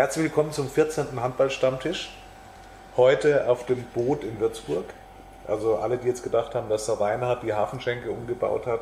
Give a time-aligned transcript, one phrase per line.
[0.00, 1.20] Herzlich willkommen zum 14.
[1.20, 2.10] Handballstammtisch.
[2.96, 4.86] Heute auf dem Boot in Würzburg.
[5.46, 8.80] Also alle, die jetzt gedacht haben, dass der Reinhard die Hafenschenke umgebaut hat,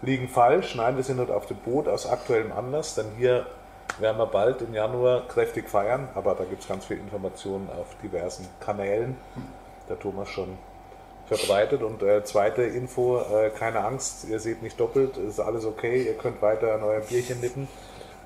[0.00, 0.74] liegen falsch.
[0.74, 3.44] Nein, wir sind heute auf dem Boot aus aktuellem Anlass, denn hier
[3.98, 7.88] werden wir bald im Januar kräftig feiern, aber da gibt es ganz viele Informationen auf
[8.02, 9.18] diversen Kanälen.
[9.90, 10.56] Der Thomas schon
[11.26, 11.82] verbreitet.
[11.82, 16.14] Und äh, zweite Info, äh, keine Angst, ihr seht nicht doppelt, ist alles okay, ihr
[16.14, 17.68] könnt weiter an eurem Bierchen nippen.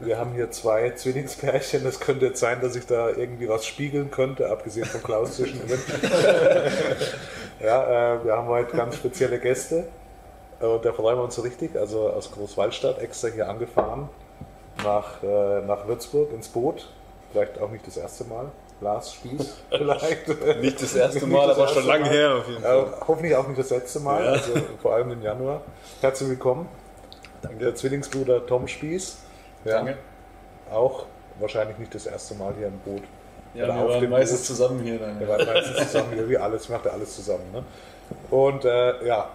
[0.04, 1.86] Wir haben hier zwei Zwillingspärchen.
[1.86, 5.60] Es könnte jetzt sein, dass ich da irgendwie was spiegeln könnte, abgesehen von Klaus zwischen
[7.60, 9.84] Ja, äh, wir haben heute ganz spezielle Gäste.
[10.60, 11.76] Und da freuen wir uns so richtig.
[11.76, 14.08] Also aus Großwaldstadt extra hier angefahren
[14.82, 16.88] nach, äh, nach Würzburg ins Boot.
[17.30, 18.46] Vielleicht auch nicht das erste Mal.
[18.80, 20.28] Lars Spieß vielleicht.
[20.60, 22.78] nicht das erste Mal, das aber schon lange her auf jeden Fall.
[22.78, 24.30] Äh, hoffentlich auch nicht das letzte Mal, ja.
[24.32, 25.60] also vor allem im Januar.
[26.00, 26.68] Herzlich willkommen.
[27.42, 27.58] Danke.
[27.58, 29.21] Der Zwillingsbruder Tom Spieß.
[29.64, 29.76] Ja.
[29.76, 29.96] Danke.
[30.70, 31.06] Auch
[31.38, 33.02] wahrscheinlich nicht das erste Mal hier im Boot.
[33.54, 34.46] Ja, Oder wir waren meistens Boot.
[34.46, 34.98] zusammen hier.
[34.98, 35.20] Dann.
[35.20, 37.44] Wir waren meistens zusammen hier, wie alles, macht er alles zusammen.
[37.52, 37.64] Ne?
[38.30, 39.30] Und äh, ja,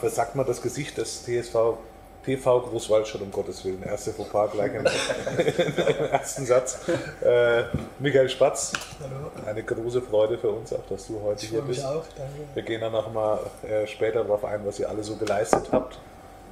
[0.00, 1.76] was sagt man, das Gesicht des TSV
[2.24, 3.82] TV Großwaldstadt, um Gottes Willen.
[3.82, 6.78] Erste Fauxpas gleich im, im ersten Satz.
[7.22, 7.64] Äh,
[7.98, 9.30] Michael Spatz, Hallo.
[9.46, 11.84] eine große Freude für uns auch, dass du heute ich hier bist.
[11.84, 12.40] Auch, danke.
[12.54, 15.98] Wir gehen dann noch mal äh, später darauf ein, was ihr alle so geleistet habt.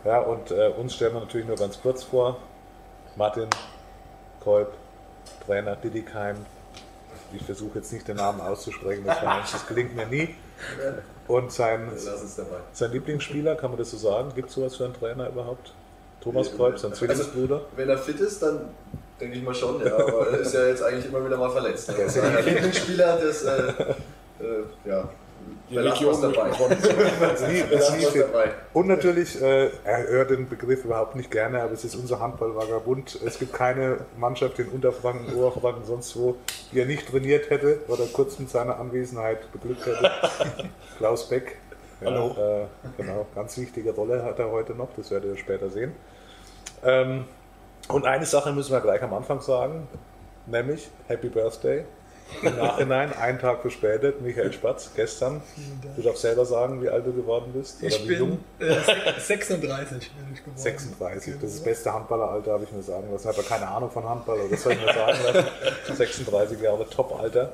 [0.08, 2.38] Ja, und äh, uns stellen wir natürlich nur ganz kurz vor.
[3.16, 3.46] Martin
[4.40, 4.72] Kolb,
[5.44, 6.36] Trainer Didikheim.
[7.34, 9.18] Ich versuche jetzt nicht den Namen auszusprechen, das,
[9.52, 10.34] das gelingt mir nie.
[11.26, 11.90] Und sein,
[12.72, 14.32] sein Lieblingsspieler, kann man das so sagen?
[14.34, 15.74] Gibt es sowas für einen Trainer überhaupt?
[16.22, 17.56] Thomas Kolb, sein Zwillingsbruder?
[17.56, 18.60] Also, wenn er fit ist, dann
[19.20, 19.92] denke ich mal schon, ja.
[19.94, 21.86] Aber er ist ja jetzt eigentlich immer wieder mal verletzt.
[21.86, 23.58] Der Lieblingsspieler des, äh,
[24.40, 25.06] äh, ja,
[25.70, 26.50] die Region dabei.
[28.20, 28.50] dabei.
[28.72, 33.20] Und natürlich, äh, er hört den Begriff überhaupt nicht gerne, aber es ist unser Handballvagabund.
[33.24, 36.36] Es gibt keine Mannschaft in Unterfranken, Oberfranken, sonst wo,
[36.72, 40.10] die er nicht trainiert hätte oder kurz mit seiner Anwesenheit beglückt hätte.
[40.98, 41.56] Klaus Beck.
[42.00, 42.36] Ja, Hallo.
[42.38, 45.92] Äh, genau, ganz wichtige Rolle hat er heute noch, das werdet ihr später sehen.
[46.84, 47.24] Ähm,
[47.88, 49.88] und eine Sache müssen wir gleich am Anfang sagen,
[50.46, 51.84] nämlich Happy Birthday
[52.42, 55.42] im Nachhinein, einen Tag verspätet, Michael Spatz, gestern.
[55.96, 57.82] Du darfst selber sagen, wie alt du geworden bist.
[57.82, 58.38] Ich bin jung?
[58.58, 58.74] Äh,
[59.18, 60.58] 36 bin ich geworden.
[60.58, 63.28] 36, das ist das beste Handballeralter, habe ich mir sagen lassen.
[63.30, 65.48] Ich habe keine Ahnung von Handball, aber das soll ich mir sagen lassen.
[65.96, 67.52] 36 Jahre Top-Alter.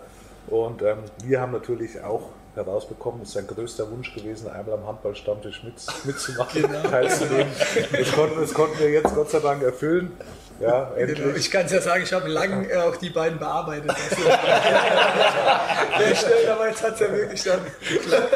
[0.49, 4.87] Und ähm, wir haben natürlich auch herausbekommen, es ist sein größter Wunsch gewesen, einmal am
[4.87, 5.75] Handballstammtisch mit,
[6.05, 6.83] mitzumachen, genau.
[6.83, 7.51] teilzunehmen.
[7.93, 10.13] Das konnten, das konnten wir jetzt Gott sei Dank erfüllen.
[10.61, 11.35] Ja, genau.
[11.35, 13.91] Ich kann es ja sagen, ich habe lange äh, auch die beiden bearbeitet.
[15.99, 18.33] Der Stellarbeit hat es ja wirklich dann geklappt.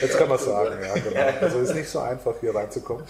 [0.00, 1.20] Jetzt kann man sagen, ja, genau.
[1.40, 3.04] Also ist nicht so einfach hier reinzukommen.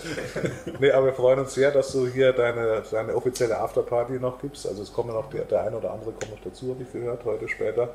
[0.79, 4.67] Nee, aber wir freuen uns sehr, dass du hier deine, deine offizielle Afterparty noch gibst.
[4.67, 7.25] Also es kommen noch, der, der eine oder andere kommt noch dazu, habe ich gehört,
[7.25, 7.89] heute später.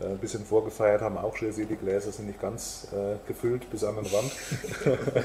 [0.00, 1.50] Äh, ein bisschen vorgefeiert haben auch schon.
[1.54, 4.32] Die Gläser sind nicht ganz äh, gefüllt bis an den Rand.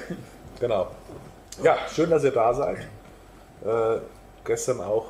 [0.60, 0.88] genau.
[1.62, 2.78] Ja, schön, dass ihr da seid.
[3.66, 4.00] Äh,
[4.44, 5.08] gestern auch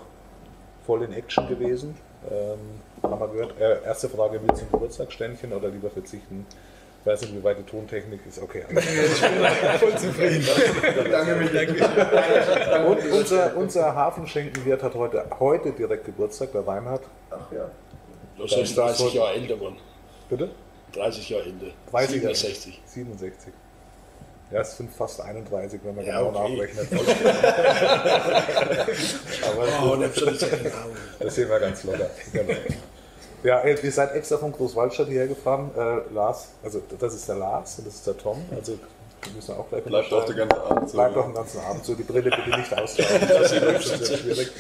[0.85, 1.95] voll in Action gewesen.
[2.29, 3.59] Ähm, haben wir gehört.
[3.59, 6.45] Äh, erste Frage: Willst du ein Geburtstagsständchen oder lieber verzichten?
[7.01, 8.39] Ich weiß nicht, wie weit die Tontechnik ist.
[8.39, 8.63] Okay.
[8.69, 10.45] ich bin voll zufrieden.
[11.09, 12.85] danke mich, danke.
[12.85, 17.01] Und unser, unser Hafenschenkenwirt hat heute, heute direkt Geburtstag, der Reinhard.
[17.31, 17.71] Ach ja.
[18.37, 19.77] Das ist 30 Jahre älter geworden.
[20.29, 20.51] Bitte?
[20.93, 21.45] 30 Jahre.
[21.91, 22.81] 30 67.
[22.85, 23.53] 67.
[24.51, 26.55] Ja, es sind fast 31, wenn man ja, genau okay.
[26.55, 26.87] nachrechnet.
[29.47, 30.13] Aber oh, das,
[31.19, 32.09] das sehen wir ganz locker.
[32.33, 32.53] Genau.
[33.43, 35.71] Ja, ihr seid extra von Großwaldstadt hierher gefahren.
[35.75, 38.43] Äh, Lars, also das ist der Lars und das ist der Tom.
[38.53, 38.77] Also
[39.23, 40.97] wir müssen auch gleich Bleibt doch den ganzen Abend so.
[40.97, 41.95] Bleibt doch den ganzen Abend so.
[41.95, 43.27] Die Brille bitte nicht austragen.
[43.29, 44.51] Das ist sehr schwierig.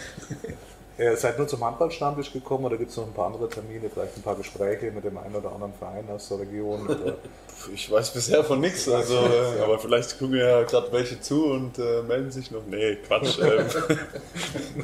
[1.01, 4.17] Ihr seid nur zum Handballstammtisch gekommen oder gibt es noch ein paar andere Termine, vielleicht
[4.17, 6.87] ein paar Gespräche mit dem einen oder anderen Verein aus der Region?
[6.87, 7.15] Oder?
[7.73, 11.77] Ich weiß bisher von nichts, also, äh, aber vielleicht gucken ja gerade welche zu und
[11.77, 12.63] äh, melden sich noch.
[12.65, 13.37] Nee, Quatsch.
[13.37, 13.67] Ähm,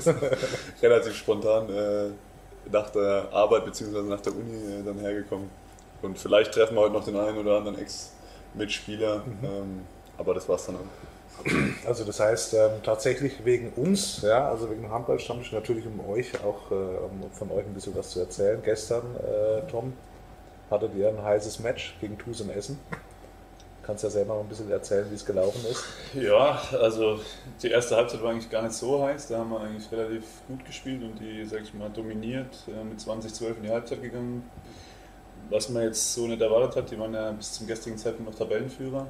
[0.84, 2.10] relativ spontan äh,
[2.72, 4.04] nach der Arbeit bzw.
[4.04, 5.50] nach der Uni äh, dann hergekommen.
[6.04, 9.34] Und vielleicht treffen wir heute noch den einen oder anderen Ex-Mitspieler, mhm.
[9.44, 9.82] ähm,
[10.20, 11.07] aber das war's dann auch.
[11.86, 16.34] Also das heißt ähm, tatsächlich wegen uns, ja, also wegen dem Handballstammtisch, natürlich um euch
[16.44, 18.60] auch äh, um von euch ein bisschen was zu erzählen.
[18.64, 19.94] Gestern, äh, Tom,
[20.70, 22.80] hattet ihr ein heißes Match gegen Tusen Essen.
[23.84, 25.86] Kannst ja selber mal ein bisschen erzählen, wie es gelaufen ist.
[26.14, 27.22] Ja, also
[27.64, 29.30] die erste Halbzeit war eigentlich gar nicht so heiß.
[29.30, 32.54] Da haben wir eigentlich relativ gut gespielt und die, sag ich mal, dominiert.
[32.68, 34.44] Äh, mit 20-12 in die Halbzeit gegangen.
[35.50, 38.38] Was man jetzt so nicht erwartet hat, die waren ja bis zum gestrigen Zeitpunkt noch
[38.38, 39.08] Tabellenführer.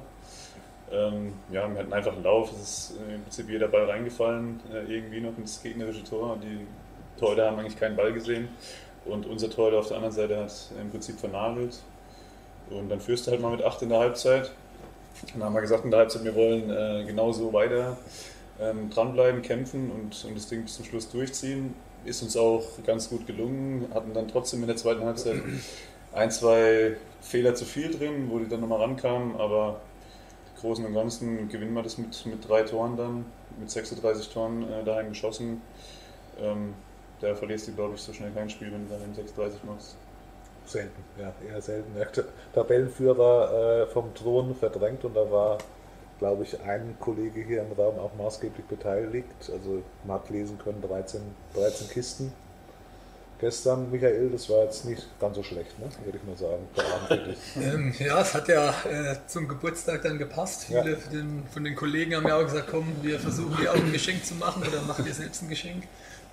[0.90, 4.92] Ähm, ja, wir hatten einfach einen Lauf, es ist im Prinzip jeder Ball reingefallen, äh,
[4.92, 6.38] irgendwie noch ins gegnerische Tor.
[6.42, 6.66] Die
[7.18, 8.48] Torhüter haben eigentlich keinen Ball gesehen
[9.04, 11.80] und unser Torhüter auf der anderen Seite hat im Prinzip vernagelt.
[12.70, 14.50] Und dann führst du halt mal mit 8 in der Halbzeit.
[15.32, 17.96] Dann haben wir gesagt in der Halbzeit, wir wollen äh, genauso weiter
[18.60, 21.74] ähm, dranbleiben, kämpfen und, und das Ding bis zum Schluss durchziehen.
[22.04, 25.36] Ist uns auch ganz gut gelungen, hatten dann trotzdem in der zweiten Halbzeit
[26.12, 29.80] ein, zwei Fehler zu viel drin, wo die dann nochmal rankamen, aber
[30.60, 33.24] Großen und Ganzen gewinnen wir das mit, mit drei Toren dann,
[33.58, 35.62] mit 36 Toren äh, daheim geschossen.
[36.40, 36.74] Ähm,
[37.20, 39.96] da verlierst du, glaube ich, so schnell kein Spiel, wenn du daheim 36 machst.
[40.64, 41.94] Selten, ja, eher selten.
[41.94, 42.08] Der
[42.52, 45.58] Tabellenführer äh, vom Thron verdrängt und da war,
[46.18, 49.50] glaube ich, ein Kollege hier im Raum auch maßgeblich beteiligt.
[49.50, 51.20] Also man hat lesen können, 13,
[51.54, 52.32] 13 Kisten
[53.40, 55.86] gestern, Michael, das war jetzt nicht ganz so schlecht, ne?
[56.04, 56.68] würde ich mal sagen.
[57.56, 60.64] Ähm, ja, es hat ja äh, zum Geburtstag dann gepasst.
[60.64, 60.96] Viele ja.
[61.12, 64.24] den, von den Kollegen haben ja auch gesagt, komm, wir versuchen dir auch ein Geschenk
[64.24, 65.84] zu machen oder mach dir selbst ein Geschenk.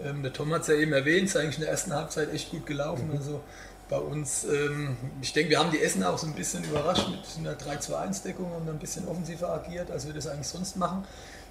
[0.03, 2.33] Ähm, der Tom hat es ja eben erwähnt, es ist eigentlich in der ersten Halbzeit
[2.33, 3.09] echt gut gelaufen.
[3.09, 3.17] Mhm.
[3.17, 3.41] Also
[3.89, 7.19] bei uns, ähm, ich denke, wir haben die Essen auch so ein bisschen überrascht mit
[7.37, 11.05] einer 3-2-1-Deckung, haben ein bisschen offensiver agiert, als wir das eigentlich sonst machen.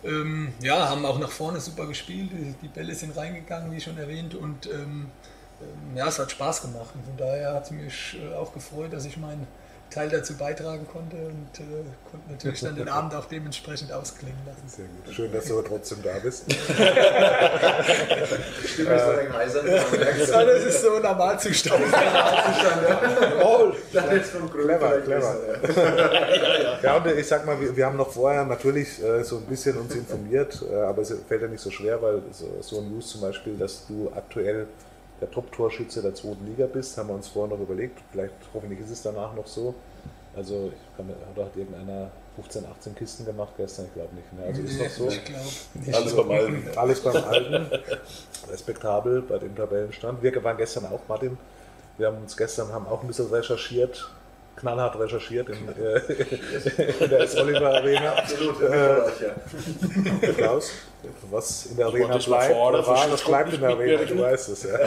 [0.05, 2.31] Ähm, ja, haben auch nach vorne super gespielt,
[2.61, 5.07] die, Bälle sind reingegangen, wie schon erwähnt, und ähm
[5.95, 6.91] ja, es hat Spaß gemacht.
[6.95, 9.47] Und von daher hat es mich äh, auch gefreut, dass ich mein
[9.91, 14.63] Teil dazu beitragen konnte und äh, konnte natürlich dann den Abend auch dementsprechend ausklingen lassen.
[14.67, 15.15] Sehr gut.
[15.15, 16.53] Schön, dass du aber trotzdem da bist.
[18.67, 19.65] Stimme ist ein heiser.
[19.69, 21.85] Ja, das ist so ein Normalzustand.
[23.45, 25.37] oh, clever, clever.
[26.83, 29.79] Ja, und ich sag mal, wir, wir haben noch vorher natürlich äh, so ein bisschen
[29.79, 33.11] uns informiert, äh, aber es fällt ja nicht so schwer, weil so, so ein News
[33.11, 34.67] zum Beispiel, dass du aktuell
[35.21, 38.01] der Top-Torschütze der zweiten Liga bist, haben wir uns vorher noch überlegt.
[38.11, 39.75] Vielleicht, hoffentlich ist es danach noch so.
[40.37, 44.33] Also, ich kann, da hat irgendeiner 15, 18 Kisten gemacht gestern, ich glaube nicht.
[44.33, 44.45] Ne?
[44.45, 45.09] Also ist noch so.
[45.09, 46.65] Ich Alles beim Alten.
[46.77, 47.71] Alles beim Alten.
[48.51, 50.23] Respektabel bei dem Tabellenstand.
[50.23, 51.39] Wir waren gestern auch, Martin.
[51.97, 54.11] Wir haben uns gestern haben auch ein bisschen recherchiert,
[54.65, 55.99] knallhart recherchiert in, äh,
[57.05, 58.15] in der S-Oliver Arena.
[58.15, 60.73] Absolut, äh, Klaus,
[61.31, 64.63] was in der Arena bleibt, war, das bleibt in der Arena, du weißt es.
[64.65, 64.79] Ja.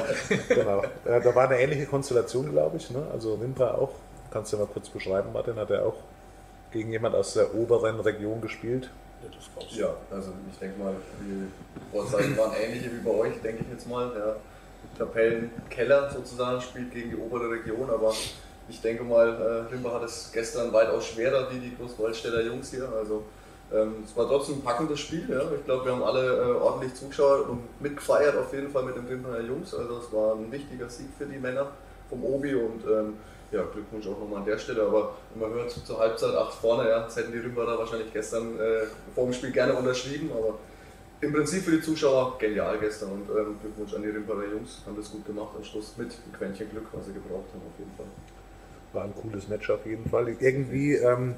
[0.50, 0.84] Genau.
[1.06, 2.90] Äh, da war eine ähnliche Konstellation, glaube ich.
[2.90, 3.06] Ne?
[3.14, 3.92] Also Wimper auch,
[4.32, 5.98] kannst du mal kurz beschreiben, Martin, hat er auch
[6.72, 8.90] gegen jemand aus der oberen Region gespielt.
[9.72, 11.48] Ja, also ich denke mal, die
[11.92, 14.12] Vorzeichen waren ähnliche wie bei euch, denke ich jetzt mal.
[14.12, 14.36] Der
[14.98, 18.14] Tabellenkeller sozusagen spielt gegen die obere Region, aber
[18.70, 22.90] ich denke mal, äh, Limper hat es gestern weitaus schwerer wie die Großwaldstädter Jungs hier.
[22.98, 23.24] Also
[23.74, 25.28] ähm, es war trotzdem ein packendes Spiel.
[25.30, 25.42] Ja.
[25.58, 29.08] Ich glaube, wir haben alle äh, ordentlich zugeschaut und mitgefeiert auf jeden Fall mit den
[29.08, 29.74] Limperer Jungs.
[29.74, 31.68] Also es war ein wichtiger Sieg für die Männer
[32.10, 33.14] vom Obi und ähm,
[33.52, 34.84] ja, Glückwunsch auch nochmal an der Stelle.
[34.84, 38.86] Aber man hört, zur Halbzeit 8 vorne, ja, das hätten die Rimbacher wahrscheinlich gestern äh,
[39.16, 40.32] vor dem Spiel gerne unterschrieben.
[40.38, 40.56] Aber
[41.20, 44.96] im Prinzip für die Zuschauer genial gestern und ähm, Glückwunsch an die Rimbacher Jungs, haben
[44.96, 47.92] das gut gemacht am Schluss mit ein Quäntchen Glück, was sie gebraucht haben auf jeden
[47.98, 48.06] Fall
[48.98, 50.28] war ein cooles Match auf jeden Fall.
[50.40, 51.36] Irgendwie, ähm,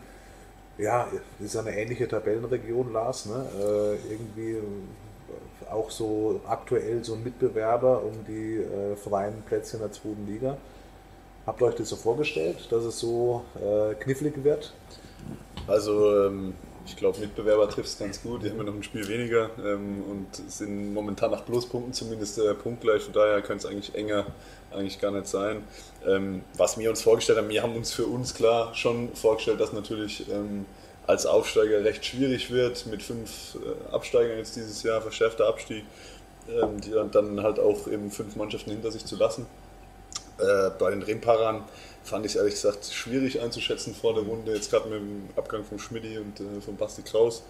[0.78, 1.08] ja,
[1.40, 3.46] ist eine ähnliche Tabellenregion, Lars, ne?
[3.60, 9.84] Äh, irgendwie äh, auch so aktuell so ein Mitbewerber um die äh, freien Plätze in
[9.84, 10.58] der zweiten Liga.
[11.46, 14.74] Habt ihr euch das so vorgestellt, dass es so äh, knifflig wird?
[15.68, 16.54] Also ähm,
[16.86, 18.44] ich glaube, Mitbewerber trifft es ganz gut.
[18.44, 22.54] Die haben ja noch ein Spiel weniger ähm, und sind momentan nach Pluspunkten zumindest äh,
[22.54, 23.04] punktgleich.
[23.04, 24.25] Von daher könnte es eigentlich enger
[24.72, 25.64] eigentlich gar nicht sein.
[26.06, 29.74] Ähm, was wir uns vorgestellt haben, wir haben uns für uns klar schon vorgestellt, dass
[29.74, 30.66] natürlich ähm,
[31.08, 35.84] als Aufsteiger recht schwierig wird mit fünf äh, Absteigern jetzt dieses Jahr, verschärfter Abstieg,
[36.48, 39.48] ähm, die dann halt auch eben fünf Mannschaften hinter sich zu lassen.
[40.38, 41.64] Äh, bei den Remparan
[42.04, 45.80] fand ich ehrlich gesagt schwierig einzuschätzen vor der Runde, jetzt gerade mit dem Abgang von
[45.80, 47.44] Schmidti und äh, von Basti Kraus,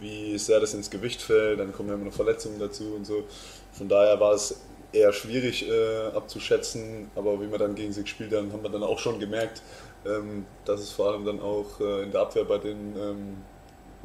[0.00, 3.24] wie sehr das ins Gewicht fällt, dann kommen ja immer noch Verletzungen dazu und so.
[3.72, 4.56] Von daher war es
[4.96, 8.82] eher schwierig äh, abzuschätzen, aber wie wir dann gegen sie gespielt haben, haben wir dann
[8.82, 9.62] auch schon gemerkt,
[10.06, 13.36] ähm, dass es vor allem dann auch äh, in der Abwehr bei den ähm,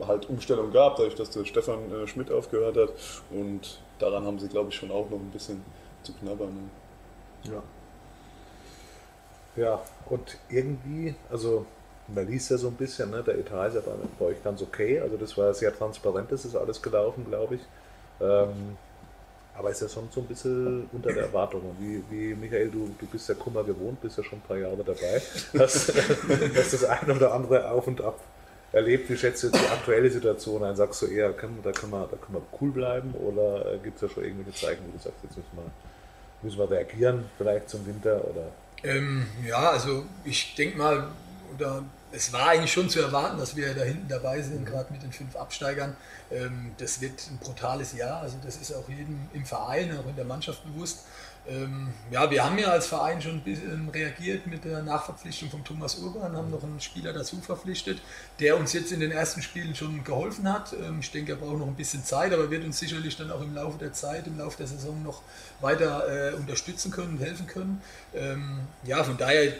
[0.08, 2.90] halt Umstellungen gab, dadurch, dass der Stefan äh, Schmidt aufgehört hat
[3.32, 5.64] und daran haben sie, glaube ich, schon auch noch ein bisschen
[6.04, 6.70] zu knabbern.
[7.44, 7.64] Ja.
[9.56, 11.66] Ja, und irgendwie, also
[12.08, 13.82] man liest ja so ein bisschen, ne, der ist ja
[14.20, 17.62] bei euch ganz okay, also das war sehr transparent, das ist alles gelaufen, glaube ich.
[18.22, 18.78] Ähm,
[19.58, 21.62] aber ist ja schon so ein bisschen unter der Erwartung.
[21.80, 24.84] wie, wie Michael, du, du bist ja Kummer gewohnt, bist ja schon ein paar Jahre
[24.84, 25.22] dabei,
[25.60, 25.94] hast,
[26.56, 28.20] hast das ein oder andere auf und ab
[28.72, 29.10] erlebt.
[29.10, 30.76] Wie schätzt du die aktuelle Situation ein?
[30.76, 34.02] Sagst du eher, können, da, können wir, da können wir cool bleiben oder gibt es
[34.02, 35.72] ja schon irgendwelche Zeichen, wo du sagst, jetzt müssen wir,
[36.42, 38.22] müssen wir reagieren, vielleicht zum Winter?
[38.24, 38.52] Oder?
[38.84, 41.08] Ähm, ja, also ich denke mal,
[41.56, 45.04] oder es war eigentlich schon zu erwarten, dass wir da hinten dabei sind, gerade mit
[45.04, 45.96] den fünf Absteigern.
[46.32, 50.16] Ähm, das wird ein brutales Jahr, also das ist auch jedem im Verein, auch in
[50.16, 51.06] der Mannschaft bewusst.
[51.48, 55.64] Ähm, ja, wir haben ja als Verein schon ein bisschen reagiert mit der Nachverpflichtung von
[55.64, 58.00] Thomas Urban, haben noch einen Spieler dazu verpflichtet,
[58.40, 60.74] der uns jetzt in den ersten Spielen schon geholfen hat.
[60.74, 63.42] Ähm, ich denke, er braucht noch ein bisschen Zeit, aber wird uns sicherlich dann auch
[63.42, 65.24] im Laufe der Zeit, im Laufe der Saison noch
[65.62, 67.82] weiter äh, unterstützen können und helfen können.
[68.84, 69.54] Ja, von daher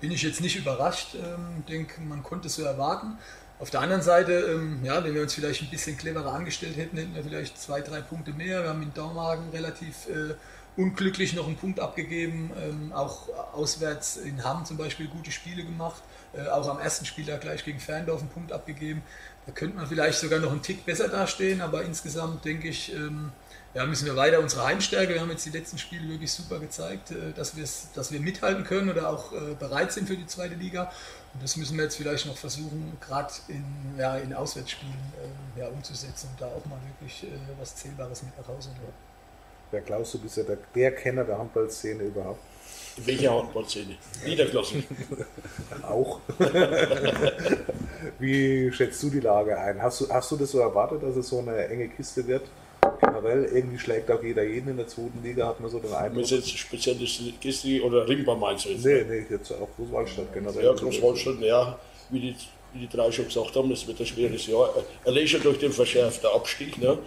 [0.00, 1.14] bin ich jetzt nicht überrascht.
[1.14, 3.18] Ich denke, man konnte es so erwarten.
[3.60, 7.14] Auf der anderen Seite, ja, wenn wir uns vielleicht ein bisschen cleverer angestellt hätten, hätten
[7.14, 8.62] wir vielleicht zwei, drei Punkte mehr.
[8.62, 10.34] Wir haben in Dormagen relativ äh,
[10.76, 16.02] unglücklich noch einen Punkt abgegeben, ähm, auch auswärts in Hamm zum Beispiel gute Spiele gemacht,
[16.32, 19.02] äh, auch am ersten Spieltag gleich gegen Ferndorf einen Punkt abgegeben.
[19.46, 23.30] Da könnte man vielleicht sogar noch einen Tick besser dastehen, aber insgesamt denke ich, ähm,
[23.74, 27.10] ja, müssen wir weiter unsere Heimstärke, wir haben jetzt die letzten Spiele wirklich super gezeigt,
[27.10, 27.54] äh, dass,
[27.92, 30.92] dass wir mithalten können oder auch äh, bereit sind für die zweite Liga.
[31.34, 33.64] Und das müssen wir jetzt vielleicht noch versuchen, gerade in,
[33.98, 34.94] ja, in Auswärtsspielen
[35.56, 37.26] äh, ja, umzusetzen und da auch mal wirklich
[37.58, 38.92] was Zählbares mit nach Hause nehmen.
[39.72, 42.38] Der Klaus, du bist ja der, der Kenner der Handballszene überhaupt.
[42.98, 43.96] Welche Handballszene?
[44.24, 44.86] Niederklassig.
[45.82, 46.20] Auch.
[48.20, 49.82] Wie schätzt du die Lage ein?
[49.82, 52.48] Hast du, hast du das so erwartet, dass es so eine enge Kiste wird?
[53.06, 56.22] Generell, irgendwie schlägt auch jeder jeden in der zweiten Liga, hat man so den Eindruck.
[56.22, 58.84] Ist jetzt speziell das Kiste oder Ringbar meinst du jetzt?
[58.84, 60.64] Nee, nee, jetzt auch Großwaldstadt generell.
[60.64, 61.78] Ja, Großwaldstadt, ja,
[62.10, 62.36] wie die,
[62.72, 64.70] wie die drei schon gesagt haben, das wird ein schweres Jahr.
[65.04, 66.98] Allein schon durch den verschärften Abstieg, ne?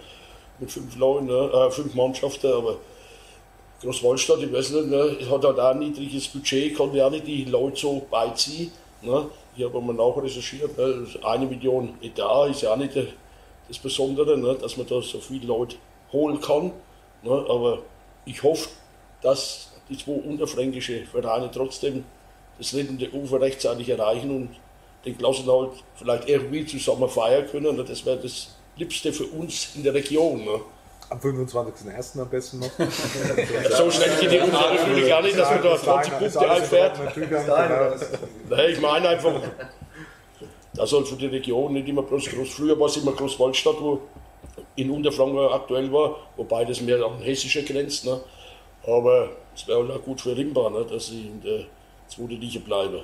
[0.58, 1.50] mit fünf Leuten, ne?
[1.52, 2.78] äh, fünf Mannschaften, aber
[3.82, 5.16] Großwallstadt, ich weiß nicht, ne?
[5.30, 8.72] hat halt auch ein niedriges Budget, kann ja nicht die Leute so beiziehen.
[9.02, 9.26] Ne?
[9.56, 11.06] Ich habe einmal nachrecherchiert, ne?
[11.22, 12.96] eine Million Etat ist ja auch nicht
[13.68, 14.56] das Besondere, ne?
[14.60, 15.76] dass man da so viele Leute
[16.12, 16.72] holen kann.
[17.22, 17.30] Ne?
[17.30, 17.80] Aber
[18.24, 18.68] ich hoffe,
[19.22, 22.04] dass die zwei unterfränkische Vereine trotzdem
[22.58, 24.50] das rettende Ufer rechtzeitig erreichen und
[25.04, 27.76] den Klassenhalt vielleicht irgendwie zusammen feiern können.
[27.76, 27.84] Ne?
[27.84, 30.44] Das wäre das Liebste für uns in der Region.
[30.44, 30.60] Ne?
[31.10, 32.20] Am 25.01.
[32.20, 32.70] am besten noch.
[33.76, 36.98] so schnell geht die Runde natürlich auch nicht, dass man da 20 Punkte einfährt.
[38.50, 39.40] Nein, ich meine einfach,
[40.74, 42.50] das soll für die Region nicht immer bloß groß.
[42.50, 44.02] Früher war es immer Großwaldstadt, wo
[44.78, 48.04] in Unterfranken aktuell war, wobei das mehr an hessischer grenzt.
[48.04, 48.20] Ne?
[48.86, 50.84] Aber es wäre auch gut für Rimba, ne?
[50.84, 51.64] dass sie in der
[52.08, 53.02] zweiten Liga bleiben.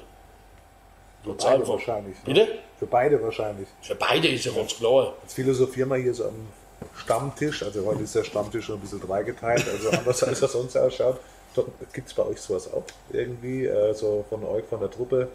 [1.24, 1.68] Für beide einfach.
[1.68, 2.16] wahrscheinlich.
[2.18, 2.22] Ne?
[2.24, 2.48] Bitte?
[2.78, 3.68] Für beide wahrscheinlich.
[3.82, 5.14] Für beide ist ja ganz klar.
[5.22, 6.46] Jetzt philosophieren wir hier so am
[6.96, 7.62] Stammtisch.
[7.62, 11.18] Also heute ist der Stammtisch schon ein bisschen dreigeteilt, also anders als er sonst ausschaut.
[11.92, 15.28] Gibt es bei euch sowas auch irgendwie, äh, so von euch, von der Truppe?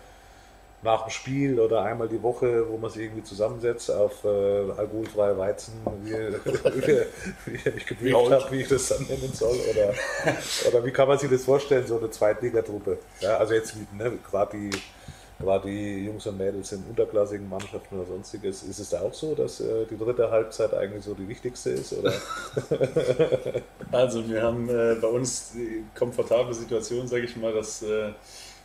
[0.82, 4.28] Nach dem Spiel oder einmal die Woche, wo man sich irgendwie zusammensetzt auf äh,
[4.78, 6.12] alkoholfreie Weizen, wie,
[7.46, 9.58] wie, wie ich gebrieft habe, wie ich das dann nennen soll.
[9.72, 9.94] Oder,
[10.68, 12.98] oder wie kann man sich das vorstellen, so eine Zweitligatruppe?
[13.20, 14.70] Ja, also jetzt ne, gerade die
[15.40, 19.36] gerade die Jungs und Mädels in unterklassigen Mannschaften oder sonstiges, ist es da auch so,
[19.36, 21.94] dass äh, die dritte Halbzeit eigentlich so die wichtigste ist?
[21.94, 22.14] Oder?
[23.92, 28.10] also wir haben äh, bei uns die komfortable Situation, sage ich mal, dass äh,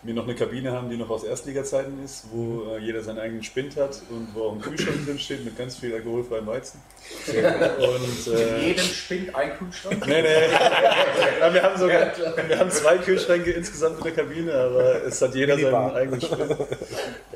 [0.05, 3.43] wir noch eine Kabine haben, die noch aus Erstliga-Zeiten ist, wo äh, jeder seinen eigenen
[3.43, 6.81] Spind hat und wo auch ein Kühlschrank drin steht mit ganz viel alkoholfreiem Weizen.
[7.27, 10.07] Und, äh, in jedem Spind ein Kühlschrank?
[10.07, 10.53] Nee, nee.
[11.41, 12.13] ja, wir, haben sogar,
[12.47, 16.57] wir haben zwei Kühlschränke insgesamt in der Kabine, aber es hat jeder seinen eigenen Spind.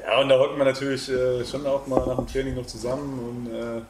[0.03, 3.47] Ja, und da hocken wir natürlich äh, schon auch mal nach dem Training noch zusammen
[3.47, 3.81] und äh,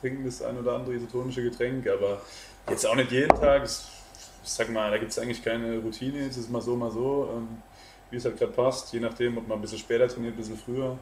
[0.00, 2.20] trinken das ein oder andere isotonische Getränk, aber
[2.68, 3.64] jetzt auch nicht jeden Tag.
[3.64, 7.30] Ich sag mal, da gibt es eigentlich keine Routine, es ist mal so, mal so.
[7.34, 7.48] Ähm,
[8.10, 10.56] wie es halt gerade passt, je nachdem, ob man ein bisschen später trainiert, ein bisschen
[10.56, 10.98] früher.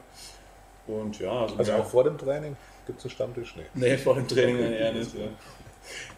[0.87, 3.55] Und ja, also, also auch vor dem Training gibt es einen Stammtisch?
[3.55, 3.65] Nee.
[3.73, 5.13] nee, vor dem Training eher nicht.
[5.13, 5.27] Ja.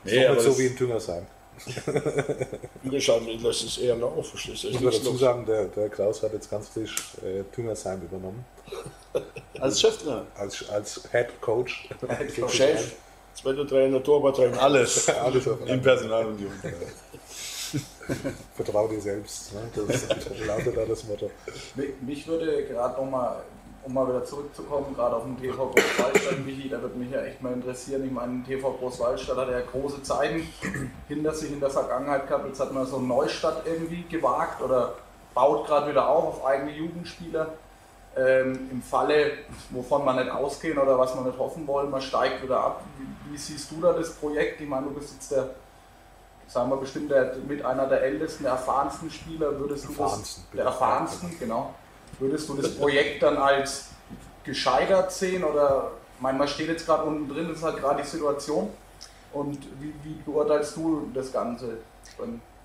[0.03, 1.25] Nee, aber so wie in Tüngersheim.
[2.83, 4.67] Tüngersheim lässt es eher verstehst du?
[4.69, 8.45] Ich muss dazu sagen, der, der Klaus hat jetzt ganz frisch äh, Tüngersheim übernommen.
[9.59, 10.25] Als Cheftrainer?
[10.37, 11.89] Als, als Head Coach.
[12.07, 12.53] Head Coach.
[12.53, 12.93] Chef,
[13.33, 14.61] zweiter Trainer, Torwarttrainer.
[14.61, 15.09] Alles.
[15.21, 16.51] Alles Im Personalunion.
[18.55, 19.53] Vertrau dir selbst.
[19.53, 19.61] Ne?
[19.87, 20.07] Das
[20.45, 21.29] lautet da das Motto.
[22.01, 23.37] Mich würde gerade nochmal,
[23.83, 27.41] um mal wieder zurückzukommen, gerade auf den TV Großwaldstadt, Michi, da würde mich ja echt
[27.41, 28.05] mal interessieren.
[28.05, 30.47] Ich meine, TV Großwaldstadt hat ja große Zeiten
[31.07, 32.47] hinter sich in der Vergangenheit gehabt.
[32.47, 34.95] Jetzt hat man so Neustadt irgendwie gewagt oder
[35.33, 37.53] baut gerade wieder auf auf eigene Jugendspieler.
[38.17, 39.33] Ähm, Im Falle,
[39.69, 42.83] wovon man nicht ausgehen oder was man nicht hoffen wollen, man steigt wieder ab.
[42.97, 44.59] Wie, wie siehst du da das Projekt?
[44.59, 45.51] Ich meine, du bist jetzt der
[46.47, 50.65] sagen wir bestimmt der, mit einer der ältesten, der erfahrensten Spieler, würdest du das, der
[50.65, 51.73] erfahrensten, genau,
[52.19, 53.89] würdest du das Projekt dann als
[54.43, 58.01] gescheitert sehen oder, ich meine, man steht jetzt gerade unten drin, das ist halt gerade
[58.01, 58.69] die Situation.
[59.33, 61.77] Und wie, wie beurteilst du das Ganze?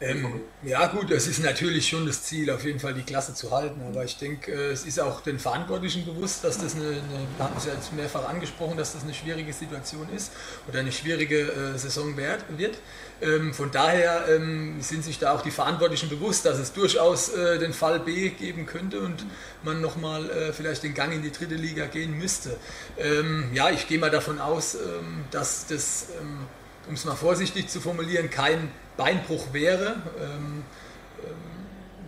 [0.03, 3.53] Ähm, ja gut, es ist natürlich schon das Ziel, auf jeden Fall die Klasse zu
[3.53, 3.81] halten.
[3.89, 7.45] Aber ich denke, äh, es ist auch den Verantwortlichen bewusst, dass das eine, eine wir
[7.45, 10.33] haben es ja jetzt mehrfach angesprochen, dass das eine schwierige Situation ist
[10.67, 12.79] oder eine schwierige äh, Saison wird.
[13.21, 17.61] Ähm, von daher ähm, sind sich da auch die Verantwortlichen bewusst, dass es durchaus äh,
[17.61, 19.25] den Fall B geben könnte und
[19.63, 22.57] man nochmal äh, vielleicht den Gang in die dritte Liga gehen müsste.
[22.99, 26.47] Ähm, ja, ich gehe mal davon aus, ähm, dass das, ähm,
[26.89, 29.97] um es mal vorsichtig zu formulieren, kein Beinbruch wäre.
[30.19, 30.65] Ähm,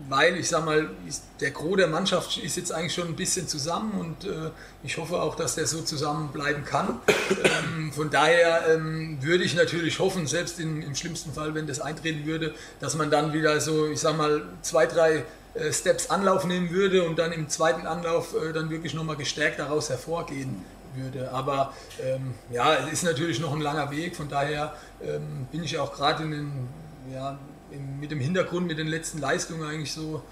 [0.09, 0.91] weil ich sage mal,
[1.41, 4.50] der Gros der Mannschaft ist jetzt eigentlich schon ein bisschen zusammen und äh,
[4.83, 7.00] ich hoffe auch, dass der so zusammenbleiben kann.
[7.43, 11.81] Ähm, von daher ähm, würde ich natürlich hoffen, selbst in, im schlimmsten Fall, wenn das
[11.81, 15.25] eintreten würde, dass man dann wieder so, ich sage mal, zwei, drei
[15.55, 19.59] äh, Steps Anlauf nehmen würde und dann im zweiten Anlauf äh, dann wirklich nochmal gestärkt
[19.59, 20.64] daraus hervorgehen
[20.97, 21.33] würde.
[21.33, 21.73] Aber
[22.03, 25.93] ähm, ja, es ist natürlich noch ein langer Weg, von daher ähm, bin ich auch
[25.93, 26.25] gerade
[27.13, 27.39] ja,
[28.01, 30.23] mit dem Hintergrund, mit den letzten Leistungen eigentlich so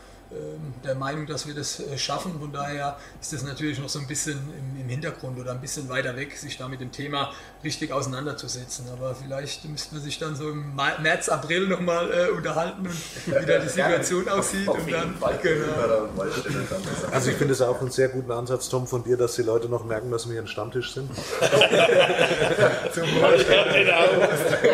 [0.84, 2.38] der Meinung, dass wir das äh, schaffen.
[2.38, 4.38] Von daher ist das natürlich noch so ein bisschen
[4.78, 7.32] im, Hintergrund oder ein bisschen weiter weg, sich da mit dem Thema
[7.64, 8.86] richtig auseinanderzusetzen.
[8.92, 12.96] Aber vielleicht müsste man sich dann so im März, April nochmal äh, unterhalten und
[13.26, 14.68] wie da die Situation aussieht.
[14.68, 16.08] und dann, genau.
[17.10, 19.68] Also ich finde es auch einen sehr guten Ansatz, Tom, von dir, dass die Leute
[19.68, 21.10] noch merken, dass wir hier ein Stammtisch sind.
[22.92, 23.44] Zum Wohl.
[23.72, 24.02] Genau.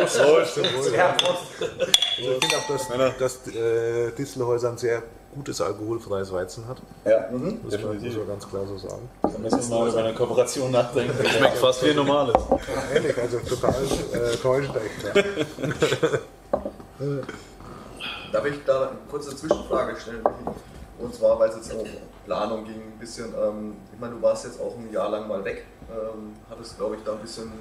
[0.06, 0.42] Zum Wohl.
[2.18, 5.02] Ich finde auch, dass, dass äh, Distelhäuser ein sehr
[5.38, 6.78] gutes alkoholfreies Weizen hat.
[7.04, 7.61] Ja, mhm.
[7.64, 9.09] das muss man ganz klar so sagen.
[9.23, 11.14] Da müssen wir mal über eine Kooperation nachdenken.
[11.23, 12.35] Das schmeckt fast wie normales.
[12.35, 14.75] Ja, ehrlich, also total äh, täuschend.
[15.14, 15.23] Ja.
[18.33, 20.25] Darf ich da eine kurze Zwischenfrage stellen?
[20.99, 21.87] Und zwar, weil es jetzt um
[22.26, 25.45] Planung ging, ein bisschen, ähm, ich meine, du warst jetzt auch ein Jahr lang mal
[25.45, 27.52] weg, ähm, hattest, glaube ich, da ein bisschen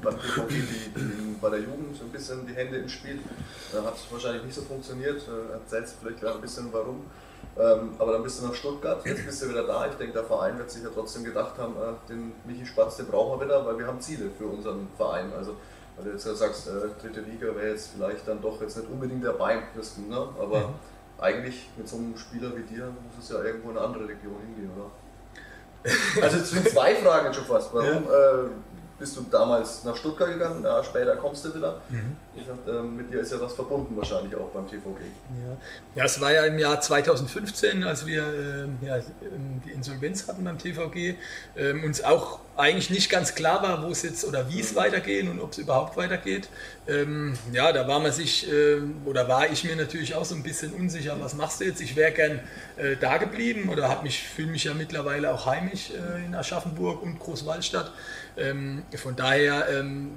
[0.00, 3.18] PvP die, die, bei der Jugend ein bisschen die Hände im Spiel.
[3.72, 5.22] Äh, hat wahrscheinlich nicht so funktioniert.
[5.22, 7.04] Äh, erzählst vielleicht gerade ein bisschen warum.
[7.56, 9.86] Ähm, aber dann bist du nach Stuttgart, jetzt bist du wieder da.
[9.88, 13.06] Ich denke, der Verein wird sich ja trotzdem gedacht haben, äh, den Michi Spatz, den
[13.06, 15.32] brauchen wir wieder, weil wir haben Ziele für unseren Verein.
[15.36, 15.56] Also,
[15.96, 16.68] weil du jetzt ja sagst,
[17.02, 20.28] dritte Liga wäre jetzt vielleicht dann doch jetzt nicht unbedingt der Beinpisten, ne?
[20.40, 20.74] aber mhm.
[21.18, 24.36] eigentlich mit so einem Spieler wie dir muss es ja irgendwo in eine andere Region
[24.46, 24.90] hingehen, oder?
[26.22, 27.72] Also es sind zwei Fragen schon fast.
[27.72, 28.44] Warum ja.
[28.44, 28.48] äh,
[28.98, 31.80] bist du damals nach Stuttgart gegangen, ja, später kommst du wieder.
[31.88, 32.16] Mhm.
[32.46, 35.00] Dachte, äh, mit dir ist ja was verbunden wahrscheinlich auch beim TVG.
[35.44, 35.56] Ja,
[35.96, 40.44] ja es war ja im Jahr 2015, als wir äh, ja, ähm, die Insolvenz hatten
[40.44, 41.16] beim TVG,
[41.54, 44.76] äh, uns auch eigentlich nicht ganz klar war, wo es jetzt oder wie es mhm.
[44.76, 46.48] weitergeht und ob es überhaupt weitergeht.
[46.88, 50.42] Ähm, ja, da war man sich äh, oder war ich mir natürlich auch so ein
[50.42, 51.80] bisschen unsicher, was machst du jetzt?
[51.80, 52.40] Ich wäre gern
[52.76, 57.18] äh, da geblieben oder mich fühle mich ja mittlerweile auch heimisch äh, in Aschaffenburg und
[57.18, 57.92] Großwaldstadt.
[58.38, 60.12] Ähm, von daher ähm,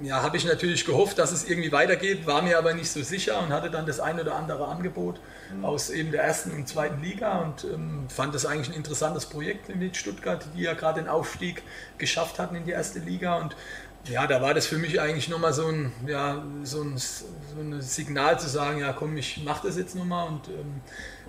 [0.00, 3.40] ja, habe ich natürlich gehofft, dass es irgendwie weitergeht, war mir aber nicht so sicher
[3.40, 5.20] und hatte dann das ein oder andere Angebot
[5.54, 5.64] mhm.
[5.64, 9.74] aus eben der ersten und zweiten Liga und ähm, fand das eigentlich ein interessantes Projekt
[9.74, 11.62] mit Stuttgart, die ja gerade den Aufstieg
[11.96, 13.56] geschafft hatten in die erste Liga und
[14.04, 17.26] ja, da war das für mich eigentlich nochmal so ein, ja, so ein, so
[17.58, 20.80] ein Signal zu sagen, ja komm, ich mache das jetzt nochmal und ähm,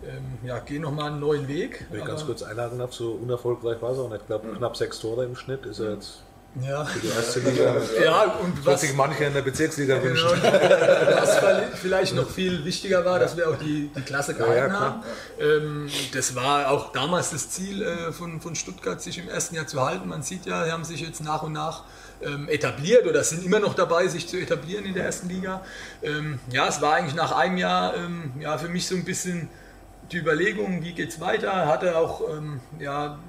[0.08, 1.86] ähm, ja, gehe nochmal einen neuen Weg.
[1.90, 4.22] Wenn ich ganz kurz einhaken darf, so unerfolgreich war es auch nicht.
[4.22, 6.22] Ich glaube, knapp sechs Tore im Schnitt ist er jetzt
[6.62, 6.86] ja.
[6.86, 7.76] Für die erste Liga.
[8.04, 10.32] Ja, und was sich manche in der Bezirksliga genau.
[10.32, 10.42] wünschen.
[10.44, 11.40] Was
[11.76, 15.04] vielleicht noch viel wichtiger war, dass wir auch die, die Klasse gehalten ja, haben.
[15.40, 19.68] Ähm, das war auch damals das Ziel äh, von, von Stuttgart, sich im ersten Jahr
[19.68, 20.08] zu halten.
[20.08, 21.84] Man sieht ja, sie haben sich jetzt nach und nach
[22.22, 25.62] ähm, etabliert oder sind immer noch dabei, sich zu etablieren in der ersten Liga.
[26.02, 27.94] Ähm, ja, es war eigentlich nach einem Jahr
[28.40, 29.50] ja, für mich so ein bisschen
[30.12, 31.68] die Überlegung, wie geht es weiter.
[31.68, 32.22] Hatte auch
[32.80, 33.20] ja,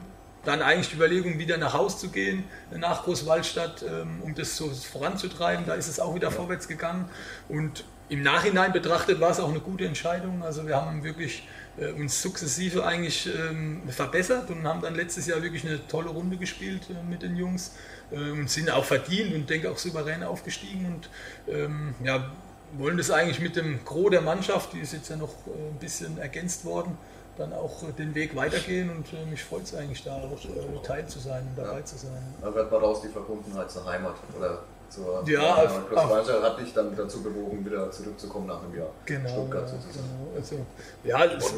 [0.44, 4.68] dann eigentlich die Überlegung, wieder nach Haus zu gehen, nach Großwaldstadt, ähm, um das so
[4.70, 5.66] voranzutreiben.
[5.66, 7.08] Da ist es auch wieder vorwärts gegangen.
[7.48, 10.42] Und im Nachhinein betrachtet war es auch eine gute Entscheidung.
[10.42, 11.46] Also wir haben wirklich
[11.78, 16.36] äh, uns sukzessive eigentlich ähm, verbessert und haben dann letztes Jahr wirklich eine tolle Runde
[16.36, 17.74] gespielt äh, mit den Jungs
[18.10, 21.10] äh, und sind auch verdient und denke auch souverän aufgestiegen und
[21.52, 22.32] ähm, ja,
[22.76, 26.18] wollen das eigentlich mit dem Gros der Mannschaft, die ist jetzt ja noch ein bisschen
[26.18, 26.98] ergänzt worden,
[27.38, 31.06] dann auch den Weg weitergehen und äh, mich freut es eigentlich da auch äh, Teil
[31.06, 31.84] zu sein und dabei ja.
[31.84, 32.34] zu sein.
[32.40, 36.96] Da wird man raus die Verbundenheit zur Heimat oder zur ja, ja, hat dich dann
[36.96, 38.90] dazu bewogen, wieder zurückzukommen nach einem Jahr.
[39.04, 40.08] Genau, Stuttgart sozusagen.
[40.08, 40.36] Genau.
[40.36, 40.66] Also,
[41.04, 41.52] ja, es,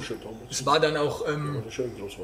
[0.50, 1.62] es, war dann auch, ähm,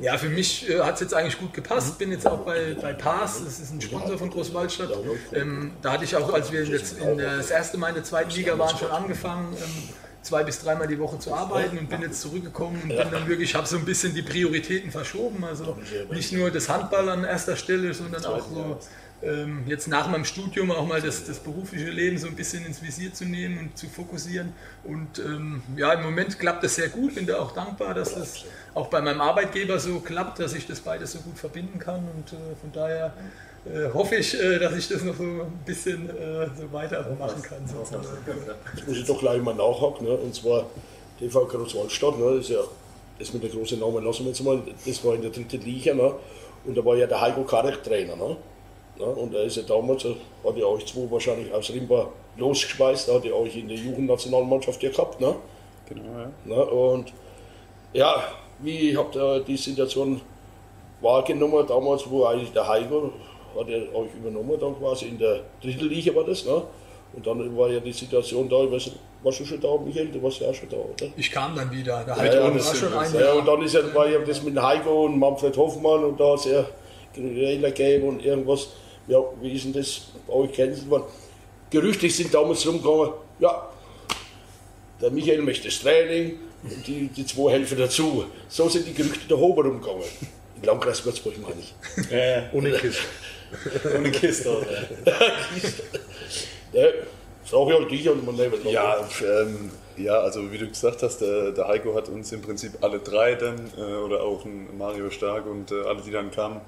[0.01, 1.95] ja, für mich äh, hat es jetzt eigentlich gut gepasst.
[1.95, 1.99] Mhm.
[1.99, 4.91] Bin jetzt auch bei, bei PAS, das ist ein Sponsor von Großwaldstadt.
[5.33, 8.31] Ähm, da hatte ich auch, als wir jetzt in das erste Mal in der zweiten
[8.31, 9.57] Liga waren, schon angefangen.
[9.57, 9.89] Ähm,
[10.27, 13.55] zwei bis dreimal die Woche zu arbeiten und bin jetzt zurückgekommen und bin dann wirklich,
[13.55, 15.45] habe so ein bisschen die Prioritäten verschoben.
[15.45, 15.79] Also
[16.11, 18.79] nicht nur das Handball an erster Stelle, sondern auch so
[19.23, 22.83] ähm, jetzt nach meinem Studium auch mal das, das berufliche Leben so ein bisschen ins
[22.83, 24.53] Visier zu nehmen und zu fokussieren.
[24.85, 27.15] Und ähm, ja, im Moment klappt das sehr gut.
[27.15, 30.81] Bin da auch dankbar, dass das auch bei meinem Arbeitgeber so klappt, dass ich das
[30.81, 32.07] beides so gut verbinden kann.
[32.15, 33.15] Und äh, von daher
[33.73, 37.67] äh, hoffe ich, äh, dass ich das noch so ein bisschen äh, so weitermachen kann.
[37.67, 38.05] Sozusagen.
[38.75, 40.07] Jetzt muss ich doch gleich mal nachhaken.
[40.07, 40.15] Ne?
[40.15, 40.67] Und zwar
[41.19, 42.37] TV Großwaldstadt, ne?
[42.37, 42.61] das ist ja
[43.19, 45.95] das mit der großen Namen lassen wir jetzt mal, das war in der dritten Liga.
[45.95, 46.15] Ne?
[46.65, 48.17] Und da war ja der Heiko Karek Trainer.
[48.17, 48.37] Ne?
[48.99, 49.05] Ne?
[49.05, 53.33] Und er ist ja damals, hat ja euch zwei wahrscheinlich aus Rimba losgeschweißt, hat ja
[53.33, 55.21] euch in der Jugendnationalmannschaft ja gehabt.
[55.21, 55.35] Ne?
[55.89, 56.31] Genau, ja.
[56.45, 56.65] Ne?
[56.65, 57.13] Und
[57.93, 58.23] ja,
[58.59, 60.21] wie habt ihr die Situation
[61.01, 63.13] wahrgenommen damals, wo eigentlich der Heiko
[63.59, 66.63] hat er euch übernommen, dann quasi in der dritten Liga war das, ne?
[67.13, 68.91] Und dann war ja die Situation da, ich weiß
[69.23, 70.09] warst du schon da, Michael?
[70.09, 71.13] Du warst ja auch schon da, oder?
[71.17, 72.05] Ich kam dann wieder.
[72.05, 74.19] Der Ja, Heiko ja, war das schon ein ja, und dann ist ja, war ja
[74.21, 76.67] das mit Heiko und Manfred Hoffmann und da sehr
[77.15, 78.69] Trailer gegeben und irgendwas.
[79.09, 81.07] Ja, wie ist denn das bei euch kennengelernt?
[81.71, 83.69] Gerüchte sind damals rumgegangen, ja,
[85.01, 88.25] der Michael möchte das Training und die, die zwei helfen dazu.
[88.49, 90.05] So sind die Gerüchte der Hober rumgegangen.
[90.57, 92.11] In Landkreis Würzburg meine ich.
[92.11, 93.03] Ja, Ohne Kiste.
[93.97, 94.49] ohne Kiste.
[94.49, 95.13] auch, ja.
[96.73, 96.89] Ja,
[97.45, 101.53] ich halt dich und man lebt Ja, ähm, ja, also wie du gesagt hast, der,
[101.53, 105.47] der Heiko hat uns im Prinzip alle drei dann, äh, oder auch ein Mario Stark
[105.47, 106.61] und äh, alle, die dann kamen,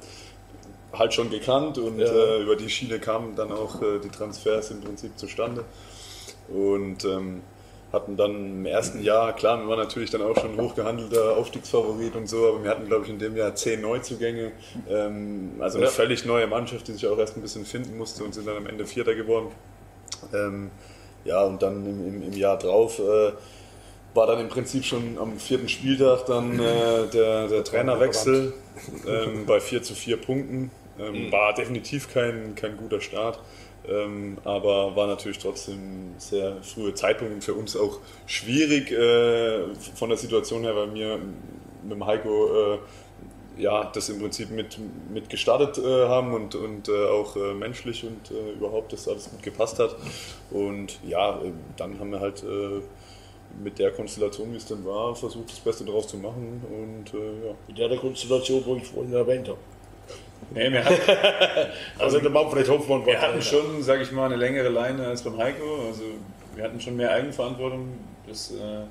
[0.92, 2.06] halt schon gekannt und Ja.
[2.06, 5.64] äh, über die Schiene kamen dann auch äh, die Transfers im Prinzip zustande.
[6.48, 7.42] Und ähm,
[7.92, 12.28] hatten dann im ersten Jahr, klar, wir waren natürlich dann auch schon hochgehandelter Aufstiegsfavorit und
[12.28, 14.52] so, aber wir hatten, glaube ich, in dem Jahr zehn Neuzugänge.
[14.90, 15.90] Ähm, also eine Ja.
[15.92, 18.66] völlig neue Mannschaft, die sich auch erst ein bisschen finden musste und sind dann am
[18.66, 19.48] Ende Vierter geworden.
[20.34, 20.70] Ähm,
[21.24, 23.32] ja, und dann im, im, im Jahr drauf äh,
[24.14, 28.52] war dann im Prinzip schon am vierten Spieltag dann äh, der, der Trainerwechsel
[29.06, 30.70] ähm, bei 4 zu 4 Punkten.
[31.00, 33.38] Ähm, War definitiv kein, kein guter Start,
[33.88, 40.18] ähm, aber war natürlich trotzdem sehr frühe Zeitpunkt für uns auch schwierig äh, von der
[40.18, 41.18] Situation her, weil wir
[41.82, 42.78] mit dem Heiko äh,
[43.58, 44.78] ja, das im Prinzip mit,
[45.10, 49.30] mit gestartet äh, haben und, und äh, auch äh, menschlich und äh, überhaupt das alles
[49.30, 49.96] gut gepasst hat.
[50.50, 52.80] Und ja, äh, dann haben wir halt äh,
[53.62, 56.62] mit der Konstellation, wie es dann war, versucht, das Beste daraus zu machen.
[56.70, 57.54] Und ja.
[57.66, 59.58] In der Konstellation, wo ich vorhin erwähnt habe.
[60.50, 60.96] Nee, wir hatten,
[61.98, 65.22] Also der Manfred Hoffmann war wir hatten schon, sage ich mal, eine längere Leine als
[65.22, 65.86] beim Heiko.
[65.88, 66.02] Also
[66.54, 67.98] wir hatten schon mehr Eigenverantwortung.
[68.26, 68.84] Das äh,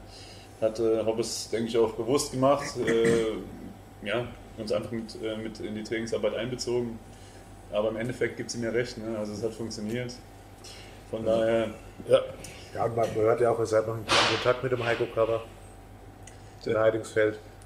[0.61, 2.65] hatte Hobbes, denke ich, auch bewusst gemacht.
[2.85, 4.25] Äh, ja,
[4.57, 6.99] uns einfach mit, äh, mit in die Trainingsarbeit einbezogen.
[7.71, 8.97] Aber im Endeffekt gibt es ihm ja recht.
[8.97, 9.17] Ne?
[9.17, 10.13] Also es hat funktioniert.
[11.09, 11.69] Von daher,
[12.07, 12.21] Ja.
[12.75, 15.05] Ja, und man hört ja auch, ihr seid noch in guten Kontakt mit dem Heiko
[15.05, 15.41] Körper.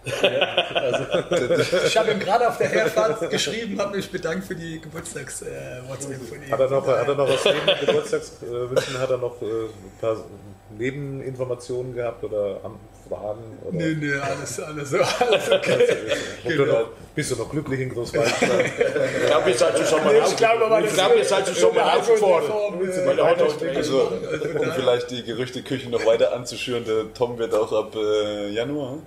[0.05, 1.85] Heidingsfeld.
[1.87, 6.43] Ich habe ihm gerade auf der Herfahrt geschrieben, habe mich bedankt für die Geburtstags-WhatsApp von
[6.43, 6.51] ihm.
[6.51, 10.17] Hat er noch, hat er noch was neben Geburtstagswünschen, hat er noch äh, ein paar
[10.77, 12.61] Nebeninformationen gehabt oder
[13.11, 13.59] Anfragen?
[13.63, 15.87] Oder Nee, nee, alles, alles, alles okay.
[16.45, 18.49] Und du noch, bist du noch glücklich in Großwaldstadt?
[19.21, 21.47] Ich glaube, ihr seid zusammen Ich glaube aber, ich glaube, ihr seid.
[21.61, 24.11] Weil der hat auch Also,
[24.59, 28.97] um vielleicht die Gerüchteküche noch weiter anzuschüren, der Tom wird auch ab äh, Januar,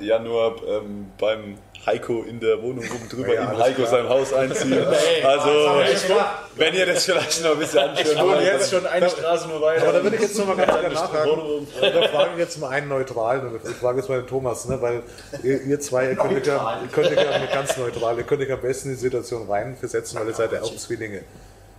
[0.00, 3.88] Januar ähm, beim Heiko in der Wohnung oben drüber Ja, in Heiko klar.
[3.88, 4.78] sein Haus einziehen.
[5.24, 5.80] Also,
[6.56, 8.44] wenn ihr das vielleicht noch ein bisschen anschauen wohne wollt.
[8.44, 9.82] jetzt schon eine Straße nur weiter.
[9.82, 11.66] Aber da würde ich jetzt nochmal ganz gerne nachhaken.
[11.80, 14.80] Da frage ich jetzt mal einen Neutralen und ich frage jetzt mal den Thomas, ne?
[14.80, 15.02] weil
[15.42, 18.42] ihr, ihr zwei, ihr könnt euch ja, ihr könnt euch ja ganz neutral, ihr könnt
[18.42, 21.22] euch am besten in die Situation reinversetzen, weil ihr seid ja auch Zwillinge.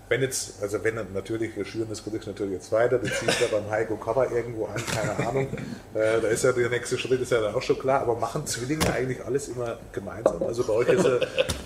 [0.09, 3.47] Wenn jetzt, also wenn natürlich, wir schüren das Gerücht natürlich jetzt weiter, du ziehst ja
[3.51, 5.47] beim Heiko Cover irgendwo an, keine Ahnung,
[5.93, 8.45] äh, da ist ja der nächste Schritt, ist ja dann auch schon klar, aber machen
[8.45, 10.43] Zwillinge eigentlich alles immer gemeinsam?
[10.43, 11.19] Also bei euch ist ja,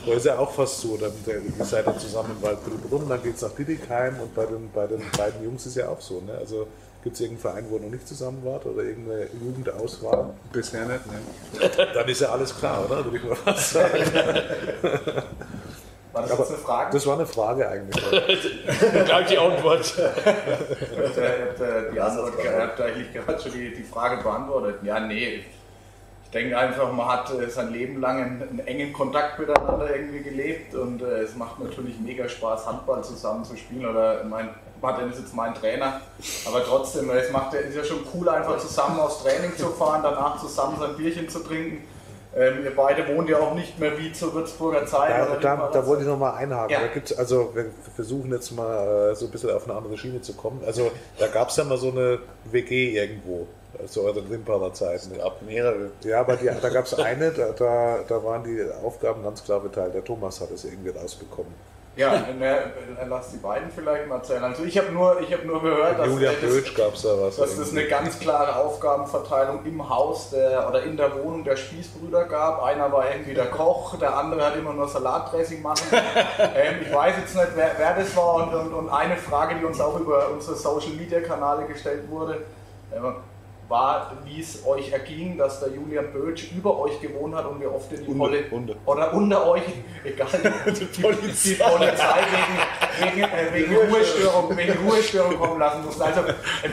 [0.05, 3.09] bei euch ist ja auch fast so, dann, der, ihr seid dann zusammen im Waldbrunn,
[3.09, 5.99] dann geht es nach Bietigheim und bei den, bei den beiden Jungs ist ja auch
[5.99, 6.37] so, ne?
[6.37, 6.67] also
[7.03, 10.33] gibt es irgendeinen Verein, wo ihr noch nicht zusammen wart oder irgendeine Jugendauswahl?
[10.51, 11.87] Bisher nicht, ne?
[11.93, 13.03] Dann ist ja alles klar, oder?
[13.05, 14.03] Würde ich mal fast sagen.
[16.17, 16.89] War das Aber jetzt eine Frage?
[16.93, 18.05] Das war eine Frage eigentlich.
[19.05, 19.85] gleich die Antwort.
[19.85, 24.77] Ich habe äh, die Antwort, ich habe eigentlich gerade schon die, die Frage beantwortet.
[24.83, 25.43] Ja, nee.
[26.25, 30.21] Ich denke einfach, man hat äh, sein Leben lang einen, einen engen Kontakt miteinander irgendwie
[30.21, 33.85] gelebt und äh, es macht natürlich mega Spaß, Handball zusammen zu spielen.
[33.85, 34.49] Oder mein
[34.81, 36.01] Martin ist jetzt mein Trainer,
[36.45, 40.01] aber trotzdem, es macht es ist ja schon cool, einfach zusammen aufs Training zu fahren,
[40.03, 41.87] danach zusammen sein Bierchen zu trinken.
[42.37, 45.09] Ähm, ihr beide wohnt ja auch nicht mehr wie zur Würzburger Zeit.
[45.09, 45.87] Ja, da, da das?
[45.87, 46.71] wollte ich noch mal einhaken.
[46.71, 46.81] Ja.
[46.81, 50.21] Da gibt's, also wir versuchen jetzt mal äh, so ein bisschen auf eine andere Schiene
[50.21, 50.61] zu kommen.
[50.65, 53.47] Also da gab es ja mal so eine WG irgendwo,
[53.87, 55.11] zu euren Rimperer Zeiten.
[55.13, 55.91] Es gab mehrere.
[56.03, 59.61] Ja, aber die, da gab es eine, da, da, da waren die Aufgaben ganz klar
[59.61, 59.95] verteilt.
[59.95, 61.53] Der Thomas hat es irgendwie rausbekommen.
[61.97, 62.71] Ja, ne,
[63.09, 64.43] lass die beiden vielleicht mal erzählen.
[64.43, 67.09] Also ich habe nur, ich hab nur gehört, dass, Julia äh, Bötsch gab es da
[67.19, 67.37] was.
[67.37, 72.25] dass es eine ganz klare Aufgabenverteilung im Haus der, oder in der Wohnung der Spießbrüder
[72.25, 72.61] gab.
[72.63, 75.87] Einer war irgendwie der Koch, der andere hat immer nur Salatdressing machen.
[76.55, 78.35] ähm, ich weiß jetzt nicht, wer, wer das war.
[78.35, 82.45] Und, und, und eine Frage, die uns auch über unsere Social Media Kanäle gestellt wurde,
[82.91, 82.99] äh,
[83.69, 87.65] war, wie es euch erging, dass der Julian Bötsch über euch gewohnt hat und wie
[87.65, 88.75] oft ihr die Unter- Poli unter.
[88.85, 89.63] oder unter euch,
[90.03, 90.27] egal,
[90.65, 96.05] die, Polizei, die Polizei wegen, wegen, äh, wegen, Ruhestörung, wegen Ruhestörung kommen lassen musste.
[96.05, 96.21] Also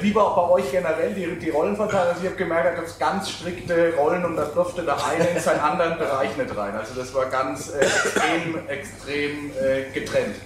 [0.00, 2.08] wie war auch bei euch generell die, die Rollenverteilung?
[2.08, 5.26] Also ich habe gemerkt, da gab es ganz strikte Rollen und da durfte der eine
[5.28, 6.74] in seinen anderen Bereich nicht rein.
[6.76, 10.36] Also das war ganz äh, extrem, extrem äh, getrennt.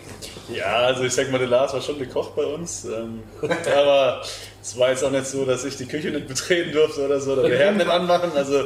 [0.48, 2.87] Ja, also ich sag mal, der Lars war schon der Koch bei uns.
[2.87, 3.22] Ähm,
[3.76, 4.22] aber
[4.61, 7.33] es war jetzt auch nicht so, dass ich die Küche nicht betreten durfte oder so,
[7.33, 8.33] oder wir Herd nicht anmachen.
[8.35, 8.64] Also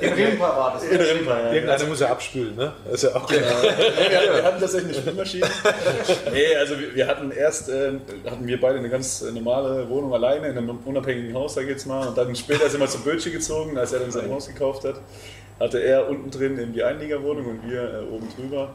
[0.00, 0.84] In Rimpa war das.
[0.84, 1.52] in Rimpa, ja.
[1.52, 2.72] Irgendeiner muss ja abspülen, ne?
[2.84, 3.46] Das ist ja auch Nee, wir,
[4.18, 5.46] hatten, wir hatten tatsächlich eine Spülmaschine.
[6.32, 7.92] Nee, also wir, wir hatten erst, äh,
[8.28, 11.86] hatten wir beide eine ganz normale Wohnung alleine in einem unabhängigen Haus, sag ich jetzt
[11.86, 12.08] mal.
[12.08, 14.96] Und dann später sind wir zum Bötche gezogen, als er dann sein Haus gekauft hat.
[15.58, 18.72] Hatte er unten drin eben die Einliegerwohnung und wir äh, oben drüber.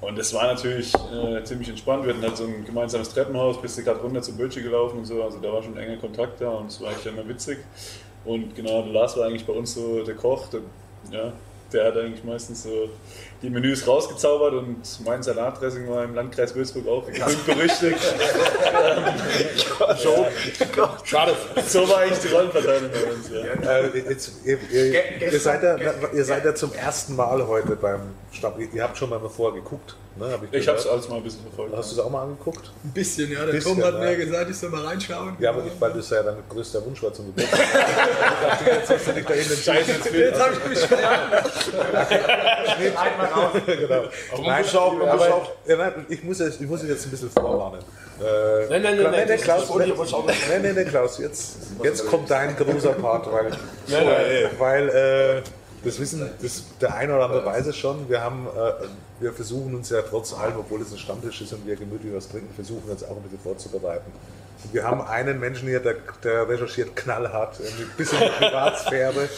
[0.00, 2.04] Und es war natürlich äh, ziemlich entspannt.
[2.04, 5.04] Wir hatten halt so ein gemeinsames Treppenhaus, bist du gerade runter zum Bötche gelaufen und
[5.04, 5.22] so.
[5.22, 7.58] Also da war schon enger Kontakt da und es war eigentlich immer witzig.
[8.24, 10.48] Und genau, der Lars war eigentlich bei uns so der Koch.
[10.48, 10.60] Der,
[11.10, 11.32] ja,
[11.72, 12.90] der hat eigentlich meistens so
[13.42, 18.14] die Menüs rausgezaubert und mein Salatdressing war im Landkreis Würzburg auch berühmt berüchtigt.
[20.02, 20.26] So,
[21.04, 21.34] schade.
[21.66, 23.30] so war eigentlich die Rollenverteilung bei uns.
[23.30, 23.78] Ja.
[23.78, 25.76] Äh, jetzt, ihr, ihr, ihr, seid ja,
[26.12, 28.00] ihr seid ja zum ersten Mal heute beim
[28.32, 28.54] Stamm.
[28.58, 30.30] Ihr, ihr habt schon mal bevor geguckt, ne?
[30.30, 31.76] Hab ich Ich habe es alles mal ein bisschen verfolgt.
[31.76, 32.70] Hast du es auch mal angeguckt?
[32.84, 33.44] Ein bisschen, ja.
[33.44, 34.00] Der Bisschen, Tom hat ja.
[34.00, 35.36] mir gesagt, ich soll mal reinschauen.
[35.38, 37.60] Ja, aber nicht, weil das ja dein größter Wunsch war zum Geburtstag.
[37.60, 40.34] ich dachte, jetzt hast du dich da in den Scheiß ins Bild.
[40.34, 40.78] Jetzt habe ich mich
[42.88, 43.52] Schneid mal raus.
[43.66, 43.94] genau.
[43.94, 45.52] Aber man Nein, muss auch, man muss aber, auch.
[45.66, 47.80] ja, nein, ich, muss jetzt, ich muss jetzt ein bisschen vorwarnen.
[48.20, 49.92] Äh, Nein, nein, nein, nein, das- Klaus, nein,
[50.62, 53.50] nein, nein, Klaus, jetzt, jetzt kommt dein großer Part, weil,
[53.86, 54.50] Nein, nein.
[54.58, 55.42] weil äh,
[55.84, 58.72] das wissen, das, der eine oder andere weiß es schon, wir haben, äh,
[59.22, 62.28] wir versuchen uns ja trotz allem, obwohl es ein Stammtisch ist und wir gemütlich was
[62.28, 64.10] trinken, versuchen uns auch ein bisschen vorzubereiten.
[64.72, 69.28] Wir haben einen Menschen hier, der, der recherchiert knallhart, ein bisschen Privatsphäre,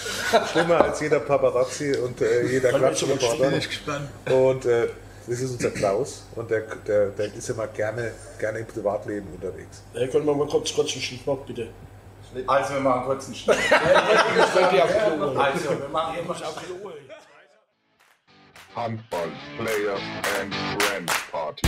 [0.51, 3.51] schlimmer als jeder Paparazzi und äh, jeder Klatschreporter.
[3.51, 4.09] bin ich gespannt.
[4.31, 4.89] Und äh,
[5.27, 9.83] das ist unser Klaus und der, der, der ist immer gerne, gerne im Privatleben unterwegs.
[9.95, 11.69] Ja, können wir mal kurz, kurz einen Schnitt machen, bitte.
[12.47, 13.57] Also wir machen kurz einen Schnitt.
[13.57, 15.39] Auf Klo.
[15.39, 16.35] Also wir machen immer
[18.75, 19.29] Handball
[19.59, 20.01] Players
[20.41, 21.67] and Friends Party.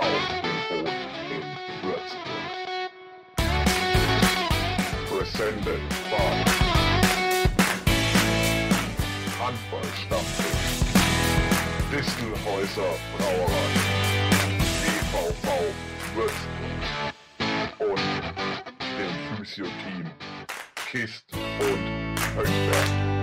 [0.00, 0.92] Auf dem Boot
[1.30, 1.44] in
[1.82, 2.44] Würzburg.
[5.08, 6.30] Presented by
[9.38, 10.70] Handballstammtisch.
[11.92, 13.70] Distelhäuser Brauerei,
[14.84, 15.46] DVV
[16.14, 16.80] Würzburg
[17.78, 18.00] und
[18.98, 20.06] dem Physio-Team
[20.90, 21.82] Kist und
[22.36, 23.19] Höchberg.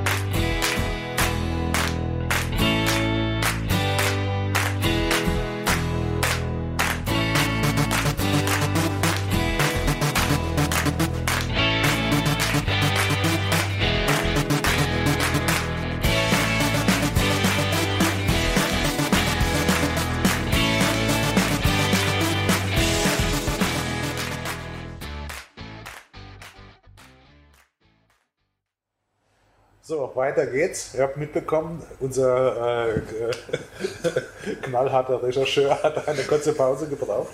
[30.18, 30.96] Weiter geht's.
[30.96, 33.02] Ihr habt mitbekommen, unser äh,
[34.64, 37.30] knallharter Rechercheur hat eine kurze Pause gebraucht.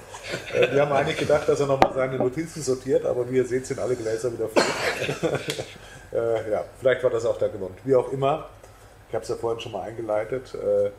[0.54, 3.66] Äh, wir haben eigentlich gedacht, dass er nochmal seine Notizen sortiert, aber wie ihr seht,
[3.66, 4.64] sind alle Gläser wieder voll.
[6.20, 7.80] äh, ja, vielleicht war das auch der Grund.
[7.84, 8.50] Wie auch immer,
[9.10, 10.92] ich habe es ja vorhin schon mal eingeleitet, äh,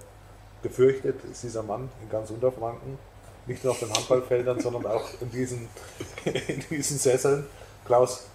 [0.63, 2.99] gefürchtet ist dieser Mann in ganz Unterfranken.
[3.47, 5.69] Nicht nur auf den Handballfeldern, sondern auch in diesen,
[6.25, 7.47] in diesen Sesseln.
[7.85, 8.27] Klaus,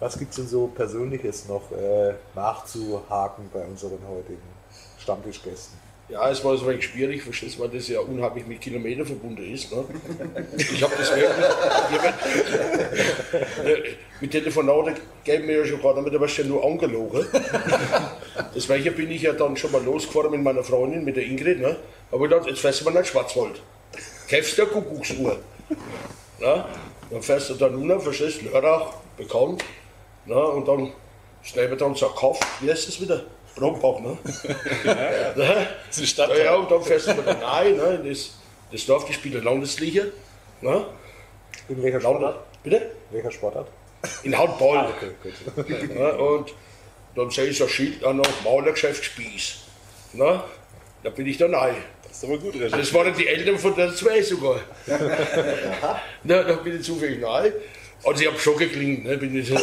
[0.00, 4.42] was gibt es denn so Persönliches noch äh, nachzuhaken bei unseren heutigen
[4.98, 5.86] Stammtischgästen?
[6.08, 9.04] Ja, es war so ein wenig schwierig, verstehst du, weil das ja unheimlich mit Kilometern
[9.06, 9.72] verbunden ist.
[9.72, 9.84] Ne?
[10.56, 11.46] Ich habe das wirklich.
[14.20, 17.26] Mit Telefonaten geben wir ja schon gar nicht mehr, da ja nur angelogen.
[18.54, 21.58] Deswegen bin ich ja dann schon mal losgefahren mit meiner Freundin, mit der Ingrid.
[21.58, 21.74] Ne?
[22.12, 23.60] Aber dann, jetzt fährst du mal nach Schwarzwald.
[24.30, 25.38] Kaufst du eine Kuckucksuhr.
[26.38, 26.64] Ne?
[27.10, 29.64] Dann fährst du dann runter, verstehst du, Lörrach, bekannt.
[30.26, 30.36] Ne?
[30.36, 30.92] Und dann
[31.42, 33.24] schneiden dann so ein Kaff, wie heißt das wieder?
[33.54, 34.18] Brombach, ne?
[34.84, 35.66] ne?
[35.86, 36.30] Das ist die Stadt.
[36.30, 38.36] Ja, ja, und dann fährst du wieder rein, ne, in das
[38.70, 40.04] Das Dorf, die spielt Landesliga.
[40.60, 40.84] Ne?
[41.68, 42.44] In welcher Sportart?
[42.62, 42.90] Bitte?
[43.10, 43.68] Welcher Sportart?
[44.24, 44.76] In Handball.
[44.78, 45.96] Ah, okay, gut.
[45.96, 46.52] Ja, und
[47.14, 49.56] dann sehe ich so ein Schild an noch Malergeschäft Spieß.
[50.12, 50.44] Na,
[51.02, 51.76] da bin ich dann rein.
[52.06, 52.94] Das ist aber gut Das recherchiert.
[52.94, 54.60] waren die Eltern von der zwei sogar.
[56.24, 57.52] Na, da bin ich zufällig rein.
[58.04, 59.56] Also ich habe schon geklingelt, ne, bin ich, ja,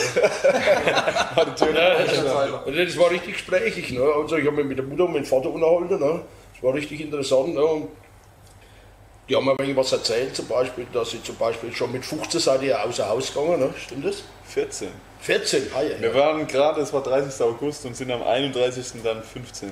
[2.66, 3.92] und das war richtig gesprächig.
[3.92, 4.02] Ne.
[4.02, 6.00] Also ich habe mich mit der Mutter und mit dem Vater unterhalten.
[6.00, 6.22] Ne.
[6.54, 7.54] Das war richtig interessant.
[7.54, 7.64] Ne.
[7.64, 7.90] Und
[9.30, 12.04] die haben mir ein wenig was erzählt, zum Beispiel, dass sie zum Beispiel schon mit
[12.04, 13.60] 15 seid ihr außer Haus gegangen.
[13.60, 13.70] Ne.
[13.78, 14.24] Stimmt das?
[14.48, 14.90] 14.
[15.22, 16.16] 14, ah, ja, Wir ja.
[16.16, 17.42] waren gerade, es war 30.
[17.46, 19.02] August und sind am 31.
[19.06, 19.70] dann 15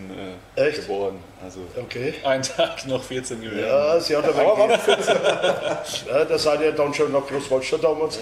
[0.55, 0.87] äh, Echt?
[0.87, 1.19] geboren.
[1.43, 2.13] Also Okay.
[2.23, 3.59] Ein Tag noch 14 gewesen.
[3.59, 4.69] Ja, sie hat aber
[6.07, 8.17] ja, da seid ihr dann schon nach Großwaldstadt damals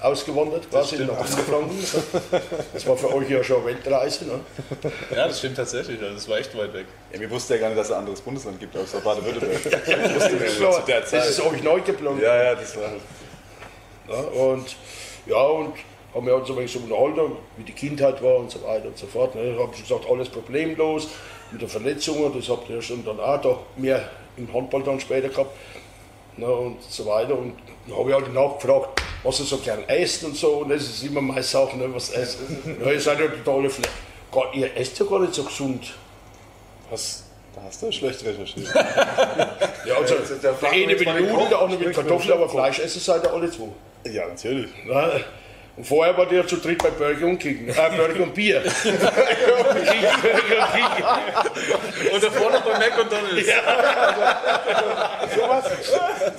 [0.00, 1.78] ausgewandert, quasi nach Unterfranken.
[2.72, 4.24] Das war für euch ja schon eine Weltreise.
[4.26, 4.40] Ne?
[5.10, 6.00] Ja, das stimmt tatsächlich.
[6.00, 6.86] Also das war echt weit weg.
[7.12, 9.60] Ja, wir wussten ja gar nicht, dass es ein anderes Bundesland gibt, außer Baden-Württemberg.
[10.20, 11.26] Das ist, klar, zu der das Zeit.
[11.26, 12.20] ist euch neu geplant.
[12.20, 13.00] Ja, ja, das war halt.
[14.08, 14.76] Ja, und
[15.26, 15.74] ja, und
[16.14, 18.86] haben wir uns so ein wenig so unterhalten, wie die Kindheit war und so weiter
[18.86, 19.34] und so fort.
[19.34, 19.56] Ne?
[19.58, 21.08] Haben schon gesagt, alles problemlos
[21.52, 25.28] mit den Verletzungen, das habt ihr schon dann auch da mehr im Handball dann später
[25.28, 25.56] gehabt.
[26.36, 27.36] Ne, und so weiter.
[27.36, 27.54] Und
[27.90, 30.58] dann habe ich halt nachgefragt, was er so gern esst und so.
[30.58, 32.38] Und das ist immer meine Sache, ne, was esst.
[32.84, 33.84] Ja, ihr seid ja totale Fle
[34.30, 35.92] Gott, ihr esst ja gar nicht so gesund.
[36.88, 37.24] Was,
[37.54, 38.68] da hast du schlecht recherchiert.
[39.86, 42.48] Ja, also, der der eine mit Nudeln, der andere mit Kartoffeln, aber.
[42.48, 43.68] Fleisch essen seid ihr alle zwei.
[44.10, 44.68] ja, natürlich.
[44.86, 45.12] Ja.
[45.76, 47.68] Und vorher war der zu dritt bei Burger und King.
[47.68, 48.62] Äh, Burger und Bier.
[52.12, 53.48] Und davor noch bei McDonalds.
[55.34, 55.64] Sowas,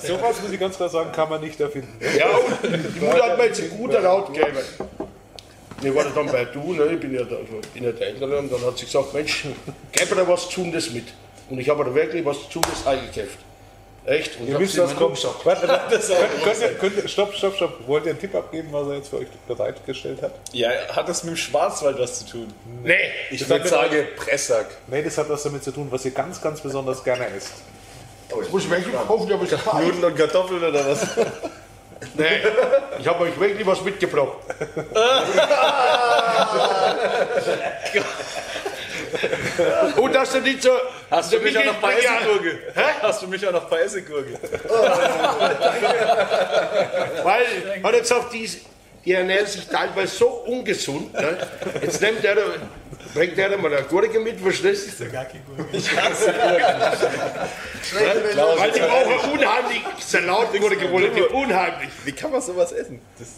[0.02, 1.98] sowas, muss ich ganz klar sagen, kann man nicht erfinden.
[2.16, 4.58] Ja, und die Mutter hat mir jetzt einen guten Rat gegeben.
[5.82, 6.92] Ich war dann bei du, ne?
[6.92, 7.38] ich bin ja, der,
[7.74, 9.46] bin ja der Ältere, und dann hat sie gesagt, Mensch,
[9.90, 11.06] gib mir da was Gesundes mit.
[11.50, 13.38] Und ich habe da wirklich was Gesundes eingekauft.
[14.04, 14.40] Echt?
[14.40, 15.14] Und Ihr wisst, was kommt.
[15.14, 15.46] gesagt.
[15.46, 17.86] Warte, warte, könnt, könnt, ihr- könnt, ihr- stopp, stopp, stopp.
[17.86, 20.32] Wollt ihr einen Tipp abgeben, was er jetzt für euch bereitgestellt hat?
[20.52, 22.52] Ja, hat das mit dem Schwarzwald was zu tun?
[22.82, 22.96] Nee,
[23.30, 24.66] Ich würde sagen, Pressack.
[24.88, 27.52] Nee, das hat was damit zu tun, was ihr ganz, ganz besonders gerne esst.
[28.50, 31.06] muss ich wirklich kaufen, aber ich habe Nudeln und Kartoffeln oder was?
[32.14, 32.24] Nee,
[32.98, 34.32] ich habe euch wirklich was mitgebracht.
[39.96, 40.70] Und dass du nicht so.
[41.10, 42.58] Hast du mich auch noch bei Essiggurke?
[43.02, 44.38] Hast du mich auch noch bei Essiggurke?
[47.22, 47.46] Weil,
[47.82, 48.50] hat er gesagt, die,
[49.04, 51.12] die ernähren sich teilweise so ungesund.
[51.12, 51.36] Ne?
[51.82, 52.36] Jetzt nimmt der,
[53.14, 55.12] bringt der mal eine Gurke mit, verstehst du?
[55.12, 55.26] Weil
[58.70, 61.90] die brauchen unheimlich Salatgurke, Gurke, unheimlich.
[62.04, 63.00] Wie kann man sowas essen?
[63.18, 63.28] Das,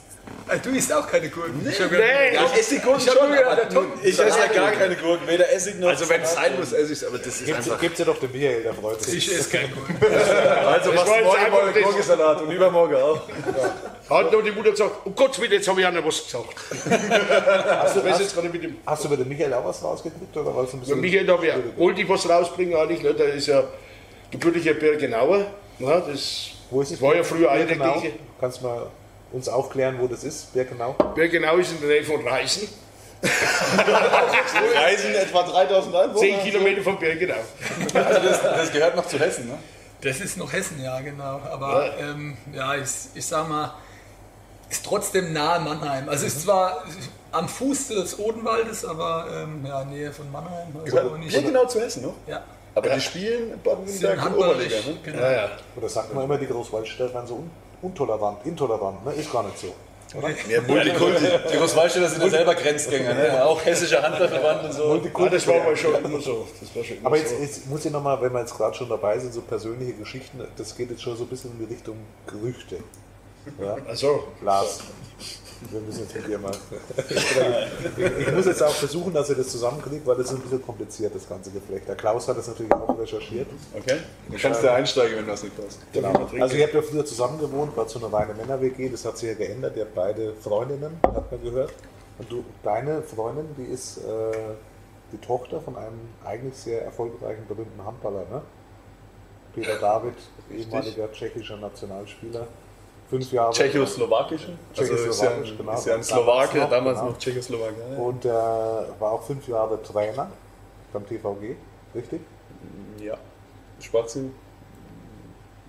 [0.63, 1.63] Du isst auch keine Gurken.
[1.65, 3.87] Nee, Nee, Essiggurken Ich hab nur gehört, der Tom.
[4.03, 6.93] Ich esse ja gar keine Gurken, weder Essig noch also wenn es sein muss, esse
[6.93, 9.27] ich es, aber das ist Gibt's, gibt's ja doch den Michael, der freut sich.
[9.29, 9.97] Ich esse keine Gurken.
[10.67, 13.21] Also Das war jetzt einfach das- Gurkensalat und übermorgen auch.
[14.11, 16.55] hat noch die Mutter gesagt, um Gottes Willen, jetzt habe ich auch noch was gesagt.
[17.83, 19.83] Hast du, Ich hast, jetzt gerade mit dem hast du bei dem Michael auch was
[19.83, 20.37] rausgekriegt?
[20.37, 21.39] Oder war das ein Michael da
[21.77, 23.15] wollte ich was rausbringen eigentlich, ne?
[23.15, 23.65] der ist ja
[24.31, 25.47] gebürtiger Birkenauer.
[25.79, 26.03] Ne?
[26.07, 27.01] Das Wo ist es?
[27.03, 27.79] war ja früher eigentlich.
[28.39, 28.87] Kannst du mal
[29.35, 30.53] uns aufklären, wo das ist?
[30.55, 30.93] Birkenau?
[31.15, 32.69] Birkenau ist in der Nähe von Reisen,
[34.75, 36.19] Reisen etwa 3000 Einwohner.
[36.19, 37.35] 10 Kilometer von Birkenau.
[37.95, 39.59] Also das, das gehört noch zu Hessen, ne?
[40.03, 41.41] Das ist noch Hessen, ja, genau.
[41.51, 43.75] Aber ähm, ja, ich, ich sag mal,
[44.69, 46.09] ist trotzdem nahe Mannheim.
[46.09, 46.85] Also ist zwar
[47.33, 50.69] am Fuß des Odenwaldes, aber ähm, ja, Nähe von Mannheim.
[50.85, 52.13] Also Gehört nicht, ja, genau zu Hessen, ne?
[52.27, 52.43] ja,
[52.75, 54.67] Aber die spielen Baden-Württemberg handballig.
[54.67, 54.97] Oberliga, ne?
[55.03, 55.23] Genau.
[55.23, 55.49] Ja, ja.
[55.77, 57.43] Oder sagt man immer, die Großwaldstädter wären so
[57.83, 57.93] un
[58.45, 59.13] intolerant, ne?
[59.13, 59.75] Ist gar nicht so.
[60.49, 61.25] Ja, Multikulti.
[61.53, 63.45] Die Großwaldstädter sind ja selber Grenzgänger, ne?
[63.45, 65.01] auch hessischer Handballverband und so.
[65.15, 66.47] Ah, das war aber schon immer so.
[66.61, 67.43] Das war schon immer Aber jetzt, so.
[67.43, 70.77] jetzt muss ich nochmal, wenn wir jetzt gerade schon dabei sind, so persönliche Geschichten, das
[70.77, 71.97] geht jetzt schon so ein bisschen in die Richtung
[72.29, 72.77] Gerüchte.
[73.61, 74.81] Ja, Also, Lars,
[75.71, 76.53] wir müssen jetzt mit dir mal.
[78.19, 81.15] ich, muss jetzt auch versuchen, dass ihr das zusammenkriegt, weil das ist ein bisschen kompliziert,
[81.15, 81.89] das ganze Geflecht.
[81.89, 83.47] Der Klaus hat das natürlich auch recherchiert.
[83.75, 83.99] Okay.
[84.29, 85.81] Du kannst ja einsteigen, wenn das nicht passt.
[85.93, 86.29] Genau.
[86.41, 89.29] Also ihr habt ja früher zusammen gewohnt, war zu einer reinen Männer-WG, das hat sich
[89.29, 89.77] ja geändert.
[89.77, 91.73] Ihr habt beide Freundinnen, hat man gehört.
[92.19, 94.01] Und du, deine Freundin, die ist äh,
[95.13, 98.43] die Tochter von einem eigentlich sehr erfolgreichen, berühmten Handballer, ne?
[99.55, 100.15] Peter David,
[100.51, 102.47] ehemaliger tschechischer Nationalspieler.
[103.15, 103.53] Fünf Jahre.
[103.53, 104.49] Tschechoslowakische?
[104.77, 105.75] Also ist ja, Tschechoslowakisch, genau.
[105.75, 107.11] ist ja ein Damals Slowake, noch, damals genau.
[107.11, 107.97] noch Tschechoslowakei.
[107.97, 110.31] Und äh, war auch fünf Jahre Trainer
[110.93, 111.55] beim TVG,
[111.95, 112.21] richtig?
[113.01, 113.17] Ja.
[113.79, 114.31] Spazi.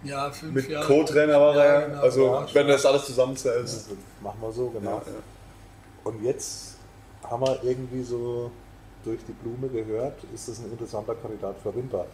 [0.03, 0.85] Ja, fünf Mit Jahre.
[0.87, 1.87] Co-Trainer war Ja, er.
[1.87, 2.01] genau.
[2.01, 2.47] also, Ja.
[2.53, 3.89] wenn du das alles zusammenzählst.
[3.89, 5.01] Also, machen wir so, genau.
[5.05, 5.19] Ja, ja.
[6.03, 6.77] Und jetzt
[7.29, 8.49] haben wir irgendwie so
[9.03, 12.05] durch die Blume gehört, ist das ein interessanter Kandidat für Rimba.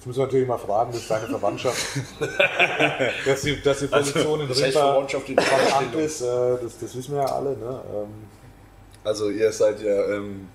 [0.00, 1.86] Jetzt müssen wir natürlich mal fragen, das ist deine Verwandtschaft.
[3.26, 5.98] dass, die, dass die Position in Das heißt Verwandtschaft in Darstellung.
[5.98, 6.24] ist, äh,
[6.62, 7.50] das, das wissen wir ja alle.
[7.50, 7.82] Ne?
[7.94, 8.08] Ähm,
[9.04, 10.48] Also ihr seid ja, ähm,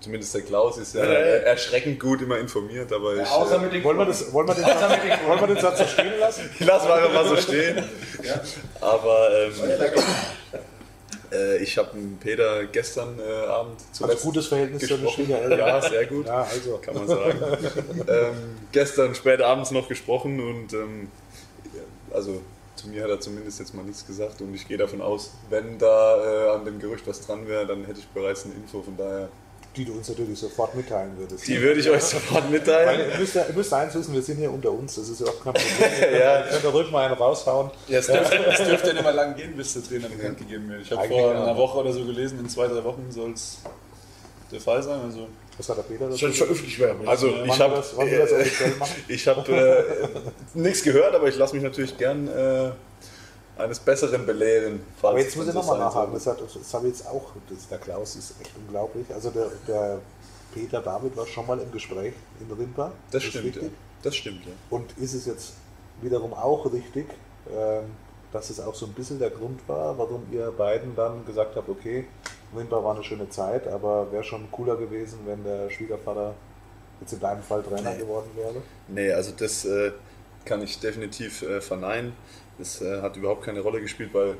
[0.00, 1.16] zumindest der Klaus ist ja Ja, ja.
[1.16, 4.48] äh, erschreckend gut immer informiert, aber ich, Außer äh, mit den wollen, wir das, wollen,
[4.48, 4.80] wir den Satz,
[5.24, 6.50] wollen wir den Satz so stehen lassen?
[6.58, 7.84] ich lasse mal einfach mal so stehen.
[8.80, 9.90] Aber ähm, äh,
[11.60, 15.08] ich habe einen Peter gestern äh, Abend Also zuletzt gutes Verhältnis zu den.
[15.08, 15.58] Schwiegereltern.
[15.58, 16.26] Ja, sehr gut.
[16.26, 16.78] Ja, also.
[16.78, 17.38] kann man sagen.
[18.08, 21.08] ähm, gestern spät abends noch gesprochen und ähm,
[22.12, 22.40] also
[22.76, 25.78] zu mir hat er zumindest jetzt mal nichts gesagt und ich gehe davon aus, wenn
[25.78, 28.96] da äh, an dem Gerücht was dran wäre, dann hätte ich bereits eine Info, von
[28.96, 29.28] daher
[29.78, 31.46] Die du uns natürlich sofort mitteilen würdest.
[31.46, 33.10] die würde ich euch sofort Weil mitteilen.
[33.12, 35.54] ihr müsst, ihr müsst eins wissen, wir sind hier unter uns, das ist überhaupt kein
[35.54, 36.20] Problem.
[36.20, 36.38] Ja.
[36.44, 37.70] Ihr könnt da ruhig mal einen raushauen.
[37.86, 40.68] Ja, es dürfte, es dürfte ja nicht mehr lang gehen, bis der Trainer bekannt gegeben
[40.68, 40.82] wird.
[40.82, 43.58] Ich habe vor einer Woche oder so gelesen, in zwei, drei Wochen soll es
[44.50, 45.00] der Fall sein.
[45.04, 46.18] Also Was hat der Peter dazu?
[46.18, 47.06] Soll es veröffentlicht werden?
[47.06, 47.76] Also ich wir habe
[48.78, 48.92] machen?
[49.08, 50.18] ich habe äh,
[50.58, 52.70] nichts gehört, aber ich lasse mich natürlich gern äh,
[53.58, 54.80] eines Besseren belehren.
[55.02, 57.78] Aber jetzt muss ich nochmal nachhaken, das, hat, das habe ich jetzt auch, das, der
[57.78, 59.06] Klaus ist echt unglaublich.
[59.12, 60.00] Also der, der
[60.54, 62.92] Peter David war schon mal im Gespräch in Rimpa.
[63.10, 63.62] Das ist stimmt, ja.
[64.02, 64.52] Das stimmt, ja.
[64.70, 65.54] Und ist es jetzt
[66.00, 67.06] wiederum auch richtig,
[67.50, 67.84] ähm,
[68.32, 71.68] dass es auch so ein bisschen der Grund war, warum ihr beiden dann gesagt habt,
[71.68, 72.06] okay,
[72.56, 76.34] Rimpa war eine schöne Zeit, aber wäre schon cooler gewesen, wenn der Schwiegervater
[77.00, 78.56] jetzt in deinem Fall Trainer geworden wäre?
[78.88, 79.92] Nee, also das äh,
[80.44, 82.12] kann ich definitiv äh, verneinen.
[82.58, 84.36] Das äh, hat überhaupt keine Rolle gespielt, weil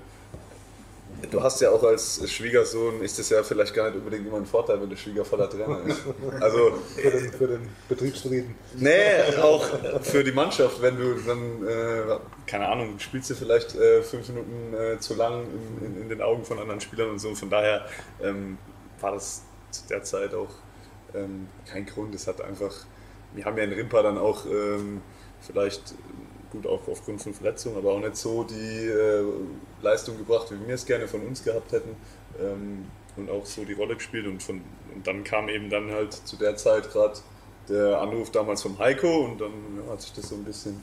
[1.31, 4.47] du hast ja auch als Schwiegersohn, ist es ja vielleicht gar nicht unbedingt immer ein
[4.47, 6.03] Vorteil, wenn der Schwiegervater Trainer ist.
[6.41, 8.55] Also, Für den, für den Betriebsfrieden.
[8.77, 9.65] nee, auch
[10.03, 14.75] für die Mannschaft, wenn du dann, äh, keine Ahnung, spielst du vielleicht äh, fünf Minuten
[14.75, 15.45] äh, zu lang
[15.81, 17.35] in, in, in den Augen von anderen Spielern und so.
[17.35, 17.87] Von daher
[18.23, 18.59] ähm,
[19.01, 20.51] war das zu der Zeit auch
[21.15, 22.15] ähm, kein Grund.
[22.15, 22.73] Es hat einfach,
[23.35, 25.03] wir haben ja in Rimpa dann auch ähm,
[25.41, 25.95] vielleicht
[26.51, 29.25] gut auch aufgrund von Verletzungen, aber auch nicht so die äh,
[29.83, 31.97] Leistung gebracht, wie wir es gerne von uns gehabt hätten
[32.41, 32.87] ähm,
[33.17, 34.63] und auch so die Rolle gespielt und, von,
[34.95, 37.19] und dann kam eben dann halt zu der Zeit gerade
[37.69, 40.83] der Anruf damals vom Heiko und dann ja, hat sich das so ein bisschen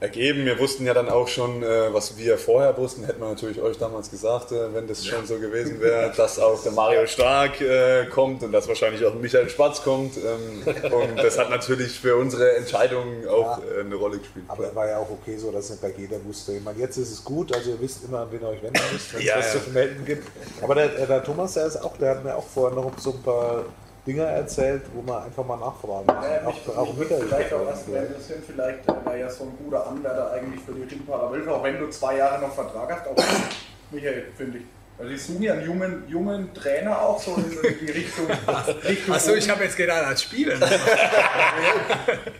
[0.00, 0.44] ergeben.
[0.44, 3.78] Wir wussten ja dann auch schon, äh, was wir vorher wussten, hätten wir natürlich euch
[3.78, 8.06] damals gesagt, äh, wenn das schon so gewesen wäre, dass auch der Mario Stark äh,
[8.06, 10.16] kommt und dass wahrscheinlich auch Michael Spatz kommt.
[10.16, 14.44] Ähm, und das hat natürlich für unsere Entscheidung auch äh, eine Rolle gespielt.
[14.48, 16.52] Aber war ja auch okay so, dass nicht bei jeder wusste.
[16.52, 18.80] Ich meine, jetzt ist es gut, also ihr wisst immer, an wen ihr euch wenden
[18.92, 19.62] müsst, wenn es Ja, was ja.
[19.62, 20.28] zu melden gibt.
[20.62, 23.22] Aber der, der Thomas, der ist auch, der hat mir auch vorher noch so ein
[23.22, 23.64] paar
[24.06, 26.26] Dinge erzählt, wo man einfach mal nachfragen muss.
[26.26, 29.44] Ja, mich, auch, auch mich vielleicht auch was mehr interessieren, vielleicht äh, wäre ja so
[29.44, 33.08] ein guter Anwärter eigentlich für die Wölfe, auch wenn du zwei Jahre noch Vertrag hast,
[33.08, 33.16] auch
[33.90, 34.64] Michael, finde ich.
[34.96, 37.50] Also ich suche ja einen jungen, jungen Trainer auch so in
[37.84, 38.26] die Richtung.
[38.88, 40.56] Richtung Achso, ich habe jetzt gedacht, als Spieler.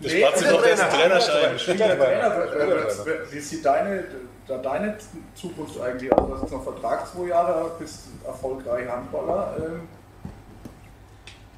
[0.01, 1.59] Das spart sich doch jetzt einen Trainerschein.
[1.59, 2.47] Spielertrainer.
[2.47, 2.87] Trainer.
[3.31, 4.05] Wie sieht deine,
[4.47, 4.97] da deine
[5.35, 6.27] Zukunft eigentlich aus?
[6.27, 9.57] Du hast jetzt noch Vertrag zwei Jahre, bist erfolgreich Handballer.
[9.59, 9.89] Ähm,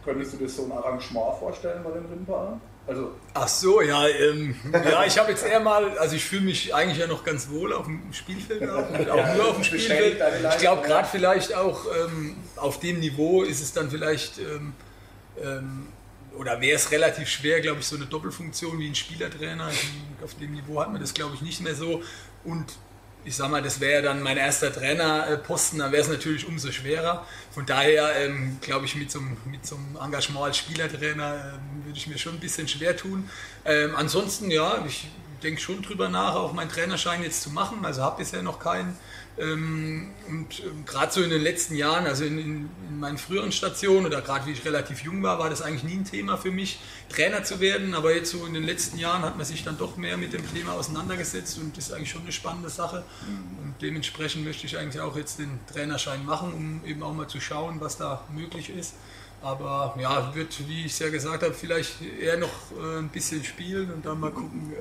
[0.07, 2.59] könntest du dir so ein Arrangement vorstellen bei den Rimpa?
[2.87, 6.73] Also Ach so, ja, ähm, ja, ich habe jetzt eher mal, also ich fühle mich
[6.73, 8.77] eigentlich ja noch ganz wohl auf dem Spielfeld, auch,
[9.11, 10.23] auch nur auf dem Spielfeld.
[10.53, 14.73] Ich glaube gerade vielleicht auch ähm, auf dem Niveau ist es dann vielleicht, ähm,
[15.43, 15.89] ähm,
[16.39, 19.69] oder wäre es relativ schwer, glaube ich, so eine Doppelfunktion wie ein Spielertrainer.
[20.23, 22.03] Auf dem Niveau hat man das, glaube ich, nicht mehr so.
[22.45, 22.67] Und
[23.27, 26.71] ich sag mal, das wäre ja dann mein erster Trainerposten, dann wäre es natürlich umso
[26.71, 27.27] schwerer.
[27.51, 31.85] Von daher ähm, glaube ich, mit so, einem, mit so einem Engagement als Spielertrainer ähm,
[31.85, 33.29] würde ich mir schon ein bisschen schwer tun.
[33.65, 35.09] Ähm, ansonsten, ja, ich
[35.43, 37.85] denke schon drüber nach, auch meinen Trainerschein jetzt zu machen.
[37.85, 38.97] Also habe bisher noch keinen.
[39.39, 43.53] Ähm, und ähm, gerade so in den letzten Jahren, also in, in, in meinen früheren
[43.53, 46.51] Stationen oder gerade wie ich relativ jung war, war das eigentlich nie ein Thema für
[46.51, 46.79] mich,
[47.11, 47.95] Trainer zu werden.
[47.95, 50.43] Aber jetzt so in den letzten Jahren hat man sich dann doch mehr mit dem
[50.55, 53.05] Thema auseinandergesetzt und das ist eigentlich schon eine spannende Sache.
[53.63, 57.41] Und dementsprechend möchte ich eigentlich auch jetzt den Trainerschein machen, um eben auch mal zu
[57.41, 58.95] schauen, was da möglich ist.
[59.43, 63.45] Aber ja, wird, wie ich es ja gesagt habe, vielleicht eher noch äh, ein bisschen
[63.45, 64.73] spielen und dann mal gucken.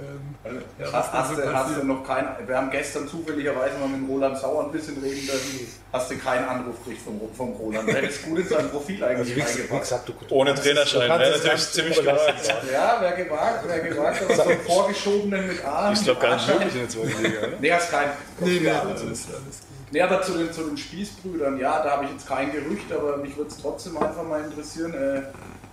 [0.45, 4.09] Ähm, ja, hast, hast, du, hast du noch keinen, wir haben gestern zufälligerweise mal mit
[4.09, 7.87] Roland Sauer ein bisschen reden dürfen, hast du keinen Anruf gekriegt vom, vom Roland.
[7.87, 11.19] Der hätte gut in sein Profil Also eigentlich wie, wie gesagt, du, Ohne Trainerschein, du
[11.19, 12.53] wäre es natürlich ziemlich gewagt.
[12.71, 15.91] Ja, wer gewagt, wer gewagt, aber so einen vorgeschobenen mit A.
[15.91, 17.57] Ich glaube gar nicht möglich in der zweiten Liga, oder?
[17.59, 18.11] Nee, hast keinen.
[18.39, 19.74] Nee, nee, alles, alles gut.
[19.95, 23.15] Nee, aber zu den, zu den Spießbrüdern, ja, da habe ich jetzt kein Gerücht, aber
[23.15, 24.93] mich würde es trotzdem einfach mal interessieren.
[24.93, 25.21] Äh,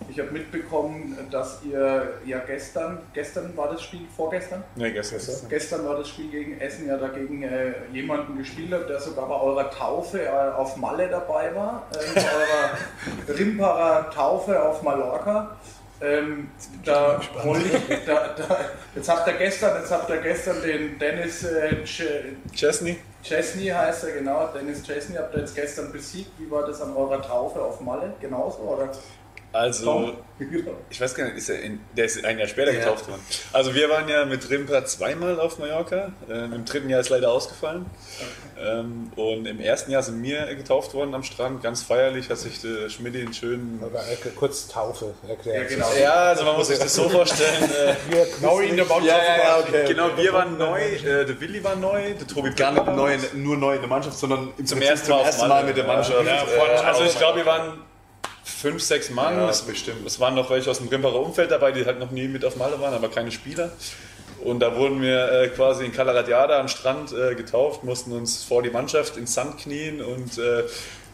[0.08, 4.62] ich habe mitbekommen, dass ihr ja gestern, gestern war das Spiel, vorgestern?
[4.76, 5.48] Nee, gestern.
[5.48, 9.34] Gestern war das Spiel gegen Essen ja dagegen äh, jemanden gespielt hat, der sogar bei
[9.40, 15.56] eurer Taufe äh, auf Malle dabei war, äh, bei eurer Rimparer Taufe auf Mallorca.
[16.00, 16.48] Ähm,
[16.84, 18.58] da wollte ich, da, da,
[18.94, 22.98] jetzt habt ihr gestern, jetzt habt ihr gestern den Dennis äh, Ch- Chesney?
[23.22, 26.30] Chesney heißt er, genau, Dennis Chesney habt ihr jetzt gestern besiegt.
[26.38, 28.14] Wie war das an eurer Taufe auf Malle?
[28.20, 28.90] Genauso, oder?
[29.52, 30.14] Also,
[30.90, 32.80] ich weiß gar nicht, ist er in, der ist ein Jahr später Ja.
[32.80, 33.20] getauft worden.
[33.52, 36.10] Also wir waren ja mit Rimpa zweimal auf Mallorca.
[36.30, 37.86] Ähm, Im dritten Jahr ist leider ausgefallen.
[38.58, 42.60] Ähm, und im ersten Jahr sind wir getauft worden am Strand, ganz feierlich, hat sich
[42.60, 43.80] der Schmidt den schönen...
[43.84, 44.00] Aber
[44.36, 45.62] kurz Taufe erklären.
[45.64, 45.92] Ja, genau.
[46.00, 47.64] Ja, also man muss sich das so vorstellen.
[47.64, 49.06] Äh, Wir Neu in der Mannschaft.
[49.06, 49.68] ja, ja, quasi.
[49.68, 49.84] okay.
[49.88, 53.56] Genau, wir waren neu, äh, der Willi war neu, der Tobi Gar nicht neu, nur
[53.56, 55.66] neu in der Mannschaft, sondern im zum ersten Mal, auf Mal Malle.
[55.66, 56.24] mit der Mannschaft.
[56.24, 57.78] Ja, Äh, also ich glaube, wir waren
[58.44, 59.36] fünf, sechs Mann.
[59.36, 60.06] Ja, es, bestimmt.
[60.06, 62.56] es waren noch welche aus dem Rimperer Umfeld dabei, die halt noch nie mit auf
[62.56, 63.72] Malle waren, aber keine Spieler.
[64.42, 68.62] Und da wurden wir äh, quasi in Calaradiada am Strand äh, getauft, mussten uns vor
[68.62, 70.64] die Mannschaft ins Sand knien und äh,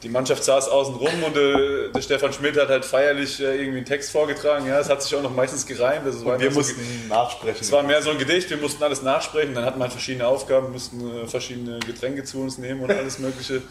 [0.02, 3.78] die Mannschaft saß außen rum und äh, der Stefan Schmidt hat halt feierlich äh, irgendwie
[3.78, 4.66] einen Text vorgetragen.
[4.66, 6.06] Ja, es hat sich auch noch meistens gereimt.
[6.06, 7.58] Also Und wir immer so mussten nachsprechen.
[7.60, 10.26] es war mehr so ein Gedicht, wir mussten alles nachsprechen, dann hatten wir halt verschiedene
[10.26, 13.62] Aufgaben, mussten äh, verschiedene Getränke zu uns nehmen und alles Mögliche.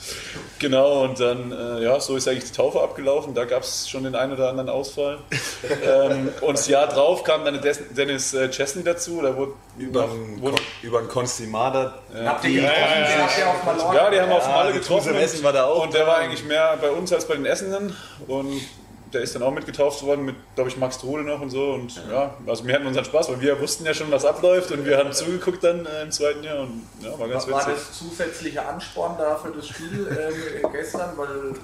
[0.59, 4.03] Genau, und dann, äh, ja, so ist eigentlich die Taufe abgelaufen, da gab es schon
[4.03, 5.19] den einen oder anderen Ausfall.
[5.85, 10.01] ähm, und das Jahr drauf kam dann Des- Dennis äh, Chesney dazu, da wurde über
[10.01, 11.99] noch, einen, wurde, über einen Konstimada.
[12.25, 12.77] Habt ihr getroffen?
[13.07, 13.95] Den habt ihr auf Mallorca?
[13.95, 15.13] ja, die haben auf Ja, Malle getroffen
[15.43, 17.95] war da auch und der war eigentlich mehr bei uns als bei den Essenden.
[18.27, 18.61] Und
[19.13, 21.71] der ist dann auch mitgetauft worden mit, glaube ich, Max Trude noch und so.
[21.71, 24.71] Und ja, also wir hatten unseren Spaß, weil wir wussten ja schon, was abläuft.
[24.71, 26.61] Und wir haben zugeguckt dann äh, im zweiten Jahr.
[26.61, 27.73] Und ja, war ganz War witzig.
[27.73, 31.55] das zusätzlicher Ansporn da für das Spiel ähm, gestern, weil,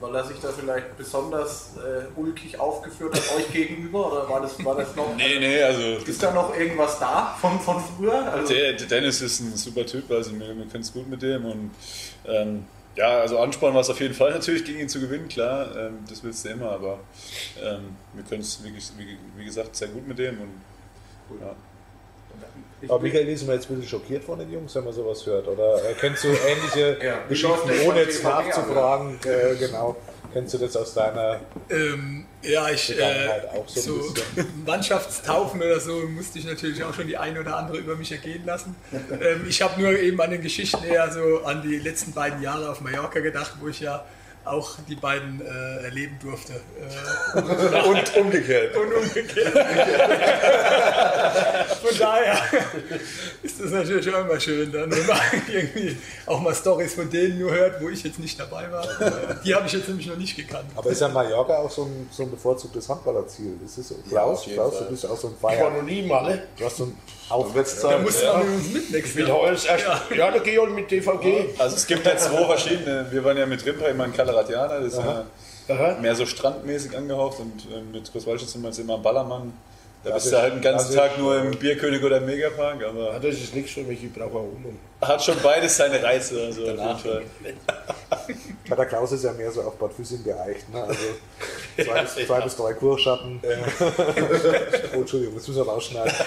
[0.00, 4.12] weil er sich da vielleicht besonders äh, ulkig aufgeführt hat euch gegenüber?
[4.12, 5.16] Oder war das, war das noch?
[5.16, 8.32] Nee, nee, also Ist da noch irgendwas da von, von früher?
[8.32, 11.20] Also, der, der Dennis ist ein super Typ, also wir, wir können es gut mit
[11.20, 11.44] dem.
[11.46, 11.70] Und
[12.26, 12.64] ähm,
[12.96, 15.98] ja, also Ansporn war es auf jeden Fall natürlich gegen ihn zu gewinnen, klar, ähm,
[16.08, 16.98] das willst du immer, aber
[17.62, 21.54] ähm, wir können es wirklich, wie, wie gesagt, sehr gut mit dem und ja.
[22.88, 25.48] Aber Michael ist mir jetzt ein bisschen schockiert von den Jungs, wenn man sowas hört.
[25.48, 29.18] Oder kennst du ähnliche Ja, Geschichten, ohne jetzt nachzufragen?
[29.24, 29.96] Äh, genau.
[30.36, 34.64] Kennst du das aus deiner Ähm, ja, ich, äh, Vergangenheit auch so ein so bisschen?
[34.66, 38.44] Mannschaftstaufen oder so musste ich natürlich auch schon die eine oder andere über mich ergehen
[38.44, 38.76] lassen.
[39.18, 42.70] Ähm, ich habe nur eben an den Geschichten eher so an die letzten beiden Jahre
[42.70, 44.04] auf Mallorca gedacht, wo ich ja
[44.46, 46.52] auch die beiden äh, erleben durfte.
[46.54, 47.38] Äh,
[47.88, 48.76] Und umgekehrt.
[48.76, 49.52] und umgekehrt.
[51.82, 52.38] Von daher
[53.42, 55.18] ist das natürlich auch immer schön, dann, wenn man
[55.48, 58.86] irgendwie auch mal Stories von denen nur hört, wo ich jetzt nicht dabei war.
[59.44, 60.70] Die habe ich jetzt nämlich noch nicht gekannt.
[60.76, 63.54] Aber ist ja Mallorca auch so ein, so ein bevorzugtes Handballerziel?
[63.64, 63.94] Ist es?
[64.08, 65.70] Klaus, jeden Klaus du bist auch so ein Ich war Feier.
[65.70, 66.22] noch nie mal.
[66.34, 66.42] Ne?
[66.58, 66.96] Du hast so ein
[67.28, 69.36] Auf Da musst du auch mit uns mit nächstes Ich bin Jahr.
[69.38, 70.14] heuer das erste.
[70.16, 71.58] Ja, der Georg mit DVG.
[71.58, 74.12] Also es gibt ja zwei verschiedene, wir waren ja mit Rimpa immer in
[74.44, 75.24] Calaratiana, das ist ja
[75.68, 75.96] Aha.
[76.00, 79.52] mehr so strandmäßig angehaucht und äh, mit Großwaldstadt sind wir jetzt immer am Ballermann.
[80.04, 82.88] Da bist du halt den ganzen ist- Tag nur im Bierkönig oder im Megapark, Ja,
[82.90, 84.78] aber das ist nichts für mich, ich brauche auch Wohnung.
[85.00, 86.40] hat schon beides seine Reize.
[86.44, 87.22] Also auf jeden Fall.
[88.68, 90.72] Bei der Klaus ist ja mehr so auf Bad Füssing geeicht.
[90.72, 90.80] Ne?
[90.84, 91.00] Also
[91.84, 93.40] zwei, bis, zwei bis drei Kurschatten.
[94.94, 96.12] oh, Entschuldigung, das müssen wir rausschneiden.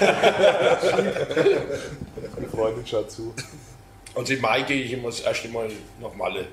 [2.35, 3.33] Meine Freundin schaut zu.
[4.15, 5.69] Also im Mai gehe ich immer das erste Mal
[6.01, 6.47] nach Malle.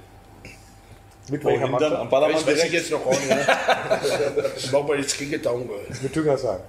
[1.29, 1.70] Mit welcher Wohin dann?
[1.72, 1.97] Mannschaft?
[1.97, 2.91] Am Ballermann Das weiß ich direkt?
[2.91, 3.29] jetzt noch nicht.
[3.29, 3.47] Ne?
[4.55, 5.70] Das machen wir jetzt Gegengedanken.
[6.03, 6.61] Mit Tüngersheim.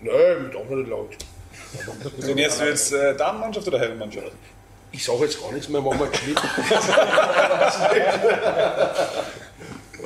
[0.00, 1.16] Nö, mit anderen Leuten.
[2.20, 4.32] Trainierst du jetzt äh, Damenmannschaft oder Herrenmannschaft?
[4.92, 6.40] Ich sage jetzt gar nichts mehr, machen wir einen Schnitt.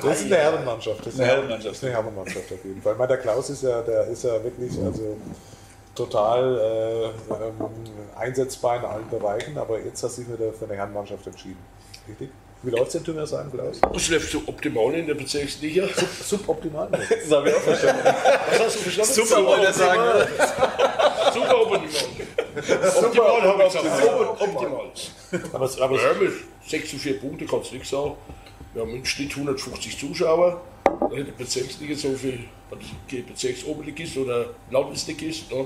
[0.01, 1.05] Das ist eine Herrenmannschaft.
[1.05, 1.65] Das ist Eine Herrenmannschaft.
[1.69, 2.99] Das ist eine Herrenmannschaft auf jeden Fall.
[2.99, 5.17] Weil der Klaus ist ja, der ist ja wirklich also
[5.95, 7.69] total äh, ähm,
[8.17, 11.59] einsetzbar in allen Bereichen, aber jetzt hast du dich wieder für eine Herrenmannschaft entschieden.
[12.07, 12.29] Richtig?
[12.63, 13.79] Wie läuft es in Tüngersheim, Klaus?
[13.81, 15.87] Das läuft so optimal in der Bezirksliga.
[16.23, 16.87] Suboptimal.
[17.09, 18.01] Das habe ich auch verstanden.
[18.05, 19.13] Was hast du verstanden?
[19.13, 20.01] Super, wollte er sagen.
[21.33, 23.03] Super optimal.
[23.05, 24.01] Optimal habe ich gesagt.
[24.01, 24.91] Super optimal.
[25.53, 26.31] Aber, es- aber es- Ja, mit
[26.67, 28.15] 6 zu 4 Punkte kannst du nichts sagen.
[28.73, 30.61] Wir haben im Schnitt 150 Zuschauer.
[30.85, 32.39] Da hätte Bezirksliga so viel,
[33.11, 35.51] die Bezirksoberligist oder Landesligist.
[35.51, 35.65] Ne?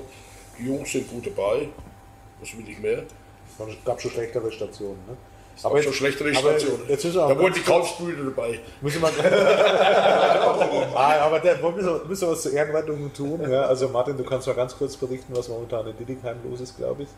[0.57, 1.69] Die Jungs sind gut dabei.
[2.39, 3.03] Was will ich mehr?
[3.59, 4.99] es gab schon schlechtere Stationen.
[5.07, 5.15] Ne?
[5.63, 6.83] Aber schon schlechtere aber Stationen.
[6.87, 8.59] Jetzt wir auch Da wurden ganz die Kalbsbrüder dabei.
[8.81, 9.09] Müssen wir,
[10.95, 13.49] ah, aber der, wir müssen, müssen wir was zur Ehrenrettung tun.
[13.49, 13.63] Ja?
[13.63, 17.03] Also Martin, du kannst mal ganz kurz berichten, was momentan in Diddickheim los ist, glaube
[17.03, 17.09] ich.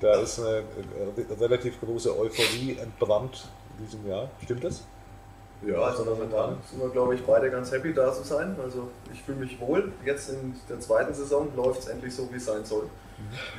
[0.00, 4.30] Da ist eine äh, relativ große Euphorie entbrannt in diesem Jahr.
[4.42, 4.82] Stimmt das?
[5.62, 8.56] Ja, also momentan sind wir, glaube ich, beide ganz happy da zu sein.
[8.62, 9.92] Also ich fühle mich wohl.
[10.04, 12.88] Jetzt in der zweiten Saison läuft es endlich so, wie es sein soll.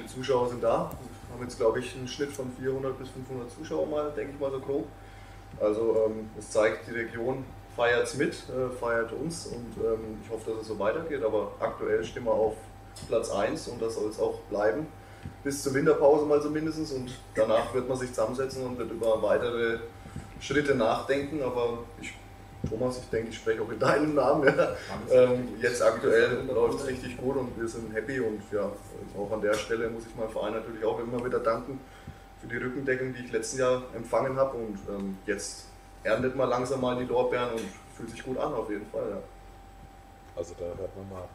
[0.03, 0.89] Die Zuschauer sind da.
[1.31, 4.51] Haben jetzt, glaube ich, einen Schnitt von 400 bis 500 Zuschauer mal, denke ich mal
[4.51, 4.87] so grob.
[5.59, 10.29] Also ähm, es zeigt, die Region feiert es mit, äh, feiert uns und ähm, ich
[10.31, 11.23] hoffe, dass es so weitergeht.
[11.23, 12.55] Aber aktuell stehen wir auf
[13.07, 14.87] Platz 1 und das soll es auch bleiben.
[15.43, 19.79] Bis zur Winterpause mal zumindest und danach wird man sich zusammensetzen und wird über weitere
[20.39, 21.41] Schritte nachdenken.
[21.43, 22.13] Aber ich,
[22.69, 24.53] Thomas, ich denke, ich spreche auch in deinem Namen.
[24.55, 24.75] Ja.
[25.11, 28.71] Ähm, jetzt aktuell läuft es richtig gut und wir sind happy und ja,
[29.17, 31.79] auch an der Stelle muss ich meinem Verein natürlich auch immer wieder danken
[32.39, 35.65] für die Rückendeckung, die ich letztes Jahr empfangen habe und ähm, jetzt
[36.03, 39.09] erntet man langsam mal die Lorbeeren und fühlt sich gut an auf jeden Fall.
[39.09, 39.17] Ja.
[40.35, 41.27] Also da hört man mal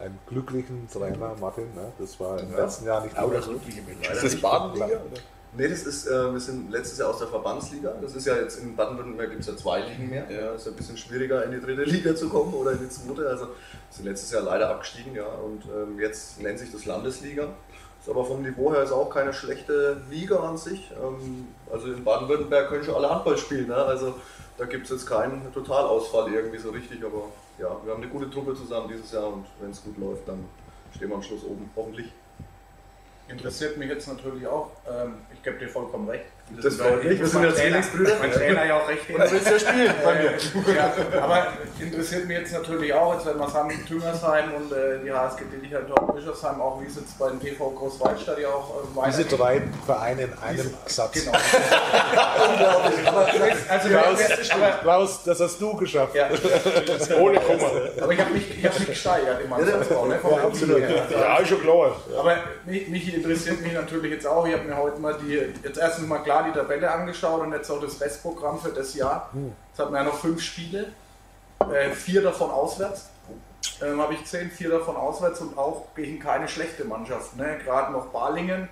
[0.00, 1.74] einen glücklichen Trainer, Martin.
[1.74, 1.92] Ne?
[1.98, 3.80] Das war im letzten Jahr nicht Aber das glückliche.
[4.12, 4.86] Ist das Badenliga?
[4.86, 5.20] Oder?
[5.56, 7.94] Nee, das ist, äh, wir sind letztes Jahr aus der Verbandsliga.
[8.00, 10.30] Das ist ja jetzt in Baden-Württemberg gibt es ja zwei Ligen mehr.
[10.30, 12.88] Ja, ist ja ein bisschen schwieriger in die dritte Liga zu kommen oder in die
[12.88, 13.28] zweite.
[13.28, 13.54] Also wir
[13.90, 15.26] sind letztes Jahr leider abgestiegen, ja.
[15.26, 17.48] Und ähm, jetzt nennt sich das Landesliga.
[18.00, 20.90] Ist aber vom Niveau her ist auch keine schlechte Liga an sich.
[20.92, 23.68] Ähm, also in Baden-Württemberg können schon alle Handball spielen.
[23.68, 23.76] Ne?
[23.76, 24.14] Also
[24.58, 27.02] da gibt es jetzt keinen Totalausfall irgendwie so richtig.
[27.04, 27.24] Aber
[27.58, 30.44] ja, wir haben eine gute Truppe zusammen dieses Jahr und wenn es gut läuft, dann
[30.94, 32.12] stehen wir am Schluss oben, hoffentlich.
[33.28, 36.24] Interessiert mich jetzt natürlich auch, ähm, ich gebe dir vollkommen recht.
[36.62, 38.16] Das freut mich, wir sind ja Zwillingsbrüder.
[38.20, 39.02] Mein Trainer ja auch recht.
[39.10, 40.32] Und du willst ja spielen bei mir.
[40.74, 41.48] Ja, aber
[41.78, 45.84] interessiert mich jetzt natürlich auch, jetzt wenn wir sagen, Tüngersheim und äh, die HSG Dillichern
[46.14, 50.22] Bischofsheim, auch wie es jetzt bei dem TV Großwaldstadt ja auch äh, Diese drei Vereine
[50.22, 51.12] in einem Satz.
[51.12, 51.32] Genau.
[53.06, 56.14] aber, vielleicht- also, Klaus, aber, Klaus, das hast du geschafft.
[56.14, 56.28] ja,
[57.20, 57.70] Ohne Kummer.
[58.00, 60.06] aber ich habe mich, ich hab mich gesteigert im Mannschaftsbau.
[60.06, 60.80] Ne, Ja, absolut.
[61.10, 61.96] Ja, ist schon klar.
[62.18, 65.78] Aber mich, mich interessiert mich natürlich jetzt auch, ich habe mir heute mal die, jetzt
[65.78, 69.30] erstens mal klar die Tabelle angeschaut und jetzt auch das Restprogramm für das Jahr.
[69.70, 70.92] Jetzt hat man ja noch fünf Spiele,
[71.72, 73.10] äh, vier davon auswärts.
[73.82, 77.36] Ähm, habe ich gesehen, vier davon auswärts und auch gegen keine schlechte Mannschaft.
[77.36, 77.58] Ne?
[77.64, 78.68] Gerade noch Balingen,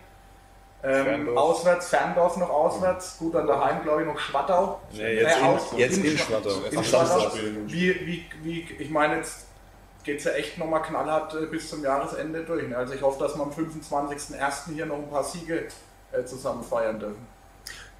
[0.83, 1.37] ähm, Ferndorf.
[1.39, 4.81] auswärts, Ferndorf noch auswärts, gut dann daheim glaube ich noch Schwattau.
[4.93, 6.51] Nee, jetzt Äh, in- aus- jetzt in Schwa- Schwattau.
[6.71, 7.31] In Schwattau.
[7.67, 9.46] Wie, wie, wie, ich meine, jetzt
[10.07, 12.67] geht es ja echt nochmal knallhart äh, bis zum Jahresende durch.
[12.67, 12.77] Ne?
[12.77, 14.73] Also ich hoffe, dass wir am 25.01.
[14.73, 15.67] hier noch ein paar Siege
[16.13, 17.27] äh, zusammen feiern dürfen.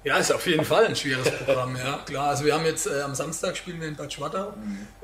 [0.03, 2.29] Ja, ist auf jeden Fall ein schweres Programm, ja klar.
[2.29, 4.53] Also wir haben jetzt äh, am Samstag spielen wir in Bad Schwartau.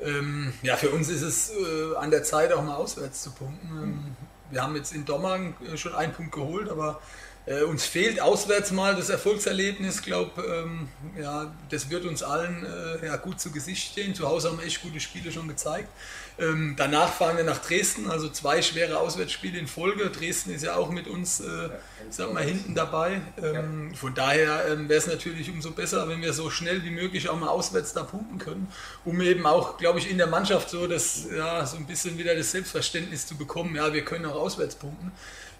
[0.00, 3.68] Ähm, ja, für uns ist es äh, an der Zeit auch mal auswärts zu punkten.
[3.68, 4.16] Ähm,
[4.50, 7.02] wir haben jetzt in Dommern äh, schon einen Punkt geholt, aber
[7.44, 9.96] äh, uns fehlt auswärts mal das Erfolgserlebnis.
[9.96, 10.88] Ich glaube, ähm,
[11.20, 12.66] ja, das wird uns allen
[13.04, 14.14] ja, gut zu Gesicht stehen.
[14.14, 15.88] Zu Hause haben wir echt gute Spiele schon gezeigt.
[16.36, 20.10] Ähm, danach fahren wir nach Dresden, also zwei schwere Auswärtsspiele in Folge.
[20.10, 21.70] Dresden ist ja auch mit uns, äh,
[22.10, 23.20] sag mal, hinten dabei.
[23.40, 27.28] Ähm, Von daher ähm, wäre es natürlich umso besser, wenn wir so schnell wie möglich
[27.28, 28.66] auch mal auswärts da punkten können,
[29.04, 32.34] um eben auch, glaube ich, in der Mannschaft so das, ja, so ein bisschen wieder
[32.34, 35.12] das Selbstverständnis zu bekommen, ja, wir können auch auswärts punkten.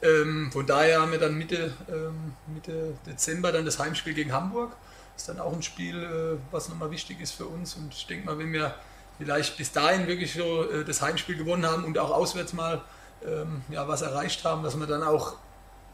[0.03, 4.73] Ähm, von daher haben wir dann Mitte, ähm, Mitte Dezember dann das Heimspiel gegen Hamburg.
[5.17, 7.75] ist dann auch ein Spiel, äh, was nochmal wichtig ist für uns.
[7.75, 8.75] Und ich denke mal, wenn wir
[9.19, 12.83] vielleicht bis dahin wirklich so äh, das Heimspiel gewonnen haben und auch auswärts mal
[13.27, 15.35] ähm, ja, was erreicht haben, dass wir dann auch,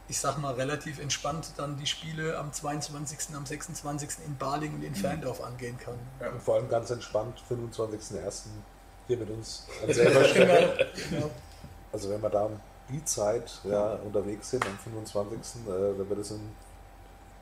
[0.07, 4.09] ich sag mal, relativ entspannt dann die Spiele am 22., am 26.
[4.25, 5.95] in Baling und in Ferndorf angehen kann.
[6.19, 8.43] Und vor allem ganz entspannt, 25.01.
[9.07, 10.87] hier mit uns an selber Stelle.
[11.09, 11.31] Genau.
[11.93, 12.59] Also wenn wir da um
[12.89, 15.61] die Zeit ja, unterwegs sind, am 25.
[15.61, 16.55] Äh, dann wird es ein,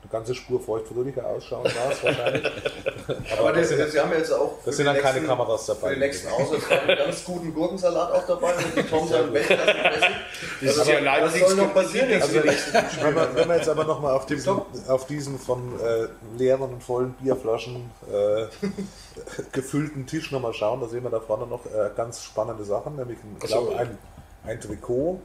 [0.02, 2.44] eine ganze Spur feuchtfröhlicher ausschauen, Lars, wahrscheinlich.
[3.38, 5.88] Aber das, das, wir haben jetzt auch für Das sind dann keine nächsten- Kameras dabei.
[5.88, 10.14] Für die nächsten Auswärts einen ganz guten Gurkensalat auch dabei und die Tom sein Weltklasse-Dressing.
[10.62, 13.28] Das Also, ist ja was soll noch passieren Also, wenn, wir, Spiele?
[13.34, 16.06] wenn wir jetzt aber nochmal auf diesen, auf diesen von äh,
[16.38, 18.46] leeren und vollen Bierflaschen äh,
[19.52, 23.18] gefüllten Tisch nochmal schauen, da sehen wir da vorne noch äh, ganz spannende Sachen, nämlich
[23.18, 23.60] ein, ich so.
[23.66, 23.98] glaube, ein,
[24.44, 25.20] ein Trikot,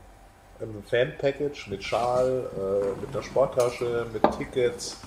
[0.62, 4.98] ein Fan-Package mit Schal, äh, mit einer Sporttasche, mit Tickets.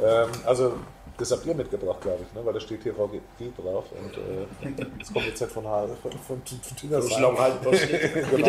[0.00, 0.74] Ähm, also
[1.16, 2.44] das habt ihr mitgebracht, glaube ich, ne?
[2.44, 3.20] weil da steht hier VG
[3.56, 7.38] drauf und äh, das kommt jetzt halt von, von, von, von, von Das ist lang
[7.38, 7.54] halt
[8.30, 8.48] genau.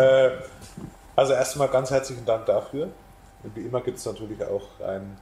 [0.00, 0.30] äh,
[1.14, 2.88] also erstmal ganz herzlichen Dank dafür.
[3.42, 5.16] Und wie immer gibt es natürlich auch ein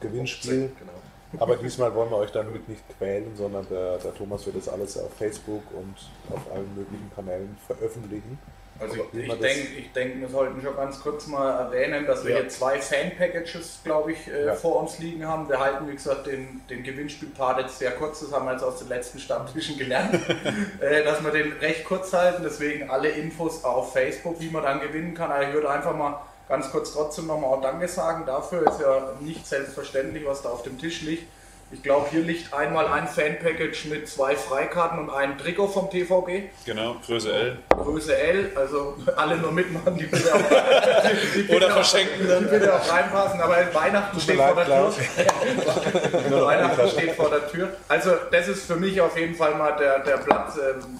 [0.00, 0.72] Gewinnspiel.
[0.78, 1.42] Genau.
[1.42, 4.96] Aber diesmal wollen wir euch damit nicht quälen, sondern der, der Thomas wird das alles
[4.96, 5.94] auf Facebook und
[6.34, 8.38] auf allen möglichen Kanälen veröffentlichen.
[8.80, 12.32] Also ich, ich denke, ich denk, wir sollten schon ganz kurz mal erwähnen, dass wir
[12.32, 12.40] Ja.
[12.40, 14.54] hier zwei Fan-Packages, glaube ich, äh, Ja.
[14.54, 15.48] vor uns liegen haben.
[15.48, 18.20] Wir halten, wie gesagt, den, den Gewinnspielpart jetzt sehr kurz.
[18.20, 20.14] Das haben wir jetzt aus den letzten Stammtischen gelernt,
[20.80, 22.42] äh, dass wir den recht kurz halten.
[22.44, 25.30] Deswegen alle Infos auf Facebook, wie man dann gewinnen kann.
[25.32, 28.24] Aber ich würde einfach mal ganz kurz trotzdem nochmal auch Danke sagen.
[28.26, 31.24] Dafür ist ja nicht selbstverständlich, was da auf dem Tisch liegt.
[31.70, 36.44] Ich glaube, hier liegt einmal ein Fan-Package mit zwei Freikarten und einem Trikot vom TVG.
[36.64, 37.58] Genau, Größe L.
[37.68, 42.26] Größe L, also alle nur mitmachen, die bitte auch, die, die bitte Oder auch- verschenken
[42.26, 44.94] Die bitte auch reinpassen, aber Weihnachten steht vor der Tür.
[46.46, 47.68] Weihnachten steht vor der Tür.
[47.86, 50.98] Also das ist für mich auf jeden Fall mal der, der Platz, ähm,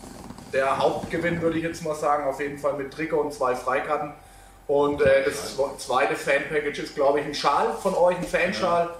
[0.52, 4.12] der Hauptgewinn, würde ich jetzt mal sagen, auf jeden Fall mit Trikot und zwei Freikarten.
[4.68, 8.90] Und äh, das zweite Fan-Package ist, glaube ich, ein Schal von euch, ein Fanschal,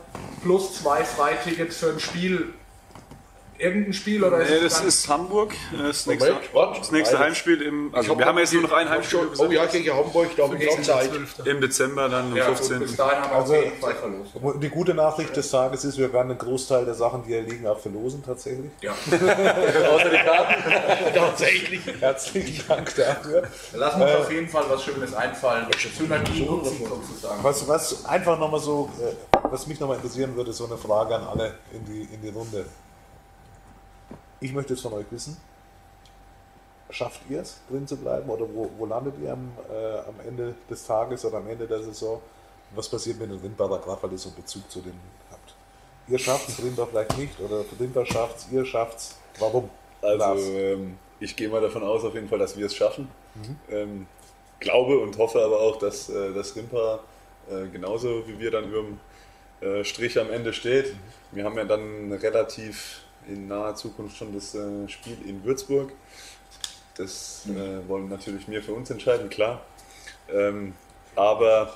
[0.43, 2.55] plus zwei Freitickets für ein Spiel.
[3.59, 5.53] Irgendein Spiel oder Nee, es das ist Hamburg.
[5.73, 7.19] Das nächste, Moment, das nächste.
[7.19, 7.93] Heimspiel im.
[7.93, 9.19] Also wir haben jetzt nur noch ein Heimspiel.
[9.37, 11.11] Oh ja, gegen Hamburg, da habe ich noch Zeit.
[11.11, 11.47] 12.
[11.47, 12.79] Im Dezember dann am ja, gut, 15.
[12.81, 14.31] bis dahin haben wir Also- auf jeden Fall verlost.
[14.41, 17.43] Und Die gute Nachricht des Tages ist, wir werden einen Großteil der Sachen, die hier
[17.43, 18.71] liegen, auch verlosen tatsächlich.
[18.81, 18.93] Ja.
[19.11, 20.55] Außer die Karten.
[21.15, 21.81] Tatsächlich.
[22.01, 23.43] Herzlichen Dank dafür.
[23.75, 25.67] Lassen wir uns Äh, auf jeden Fall was Schönes einfallen.
[25.99, 27.43] Synergie nutzen sozusagen.
[27.43, 31.27] Was, was einfach nochmal so, äh, was mich nochmal interessieren würde, so eine Frage an
[31.27, 32.65] alle in die, in die Runde.
[34.41, 35.37] Ich möchte jetzt von euch wissen,
[36.91, 40.55] schafft ihr es, drin zu bleiben oder wo, wo landet ihr am, äh, am Ende
[40.71, 42.21] des Tages oder am Ende der Saison?
[42.75, 45.55] Was passiert mit den Rindbacher, gerade weil ihr so einen Bezug zu denen habt?
[46.07, 49.17] Ihr schafft es, Rinder vielleicht nicht oder Rinder schafft es, ihr schafft es.
[49.39, 49.69] Warum?
[50.01, 53.09] Also ähm, ich gehe mal davon aus, auf jeden Fall, dass wir es schaffen.
[53.35, 53.57] Mhm.
[53.71, 54.07] Ähm,
[54.61, 57.01] glaube und hoffe aber auch, dass äh, das Rimpa
[57.51, 59.01] äh, genauso wie wir dann über dem
[59.61, 60.93] äh, Strich am Ende steht.
[60.93, 60.99] Mhm.
[61.33, 65.93] Wir haben ja dann relativ in naher Zukunft schon das äh, Spiel in Würzburg.
[66.97, 69.63] Das äh, wollen natürlich wir für uns entscheiden, klar.
[70.31, 70.75] Ähm,
[71.15, 71.73] aber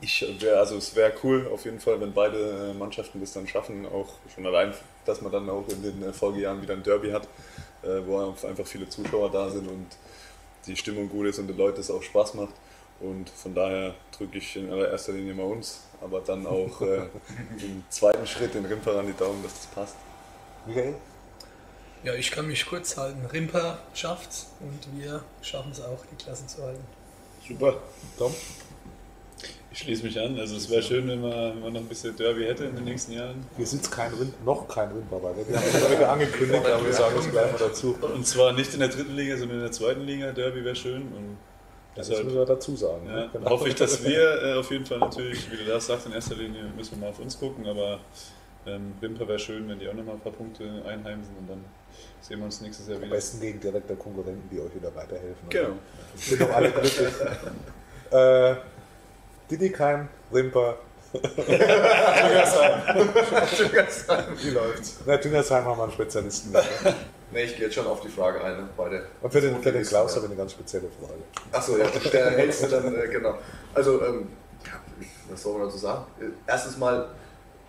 [0.00, 3.48] ich wär, also es wäre cool auf jeden Fall, wenn beide äh, Mannschaften das dann
[3.48, 7.10] schaffen, auch schon allein, dass man dann auch in den äh, Folgejahren wieder ein Derby
[7.10, 7.24] hat,
[7.82, 9.86] äh, wo einfach viele Zuschauer da sind und
[10.66, 12.54] die Stimmung gut ist und den Leuten es auch Spaß macht.
[13.00, 16.96] Und von daher drücke ich in allererster Linie mal uns, aber dann auch äh,
[17.60, 19.96] im zweiten Schritt den Rimper an die Daumen, dass das passt.
[20.66, 20.94] Michael?
[22.04, 23.24] Ja, ich kann mich kurz halten.
[23.32, 26.84] Rimper schafft's und wir schaffen es auch, die Klassen zu halten.
[27.46, 27.76] Super.
[28.18, 28.32] Tom?
[29.72, 30.38] Ich schließe mich an.
[30.38, 32.84] Also es wäre schön, wenn man, wenn man noch ein bisschen Derby hätte in den
[32.84, 33.44] nächsten Jahren.
[33.56, 35.34] Hier sitzt kein Rind, noch kein Rindbacher.
[35.36, 37.96] Wir haben es wieder angekündigt, aber wir sagen es gleich mal dazu.
[38.00, 40.32] Und zwar nicht in der dritten Liga, sondern in der zweiten Liga.
[40.32, 41.02] Derby wäre schön.
[41.02, 41.36] Und
[41.94, 43.06] Das deshalb müssen wir dazu sagen.
[43.06, 43.30] ja, ne?
[43.32, 43.50] Genau.
[43.50, 46.36] hoffe ich, dass wir äh, auf jeden Fall natürlich, wie du das sagst, in erster
[46.36, 47.66] Linie müssen wir mal auf uns gucken.
[47.66, 48.00] Aber
[48.66, 51.64] ähm, Wimper wäre schön, wenn die auch nochmal ein paar Punkte einheimsen und dann
[52.20, 53.14] sehen wir uns nächstes Jahr Am wieder.
[53.14, 55.48] besten gegen direkte Konkurrenten, die euch wieder weiterhelfen.
[55.48, 55.76] Genau.
[56.16, 56.98] Sind doch alle glücklich.
[58.10, 58.54] äh,
[59.50, 60.76] Didikheim, Rimper.
[64.42, 64.98] Wie läuft's?
[65.06, 66.54] Na, Düngersheim haben wir einen Spezialisten.
[67.32, 67.42] Ne?
[67.42, 68.56] Ich gehe jetzt schon auf die Frage ein.
[68.56, 68.68] Ne?
[68.76, 69.04] Beide.
[69.20, 70.16] Und für den, für den Klaus Ja.
[70.18, 71.18] habe ich eine ganz spezielle Frage.
[71.50, 73.34] Achso, ja, der hältste dann, äh, genau.
[73.74, 74.28] Also, ähm,
[74.64, 74.74] ja,
[75.28, 76.04] was soll man dazu sagen?
[76.20, 77.08] Äh, Erstens mal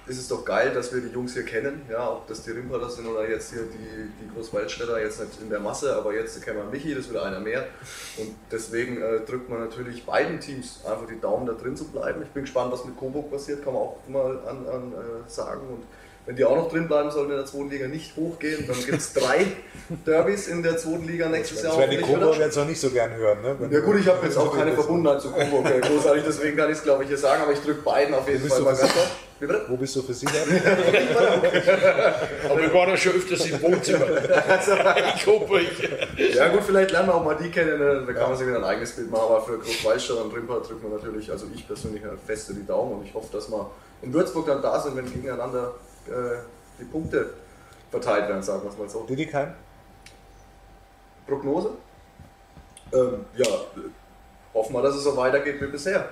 [0.08, 2.90] ist es doch geil, dass wir die Jungs hier kennen, ja, ob das die Rimperer
[2.90, 6.58] sind oder jetzt hier die, die Großwaldstädter, jetzt nicht in der Masse, aber jetzt kennen
[6.58, 7.66] wir Michi, das ist wieder einer mehr.
[8.18, 12.22] Und deswegen äh, drückt man natürlich beiden Teams einfach die Daumen da drin zu bleiben.
[12.22, 15.68] Ich bin gespannt, was mit Coburg passiert, kann man auch mal an, an äh, sagen.
[15.68, 15.84] Und
[16.28, 18.98] wenn die auch noch drin bleiben sollen in der zweiten Liga, nicht hochgehen, dann gibt
[18.98, 19.48] es drei
[20.06, 21.72] Derbys in der zweiten Liga nächstes Jahr.
[21.72, 21.98] Das werden die.
[21.98, 23.42] Coburg jetzt noch nicht so gern hören.
[23.42, 23.56] Ne?
[23.58, 26.70] Wenn Ja gut, ich habe jetzt auch keine Verbundenheit zu Coburg äh, großartig, deswegen kann
[26.70, 28.80] ich es glaube ich hier sagen, aber ich drücke beiden auf jeden Fall mal ganz
[28.80, 29.10] versichert?
[29.40, 29.66] Wie bitte?
[29.70, 30.34] Wo bist du für sicher?
[32.50, 34.08] Aber wir waren ja schon öfters im Wohnzimmer.
[35.16, 36.36] ich hoffe, ich.
[36.36, 38.04] Ja gut, vielleicht lernen wir auch mal die kennen, ne?
[38.08, 40.82] da kann man sich wieder ein eigenes Bild machen, aber für Großwaldstadt und Rimper drückt
[40.82, 43.70] man natürlich, also ich persönlich äh, feste die Daumen und ich hoffe, dass wir
[44.02, 45.76] in Würzburg dann da sind, wenn gegeneinander
[46.10, 46.40] äh,
[46.80, 47.34] die Punkte
[47.92, 49.04] verteilt werden, sagen wir es mal so.
[49.04, 49.54] Didikheim?
[51.28, 51.72] Prognose?
[52.94, 53.46] Ähm, ja,
[54.54, 56.10] hoffen wir, dass es so weitergeht wie bisher.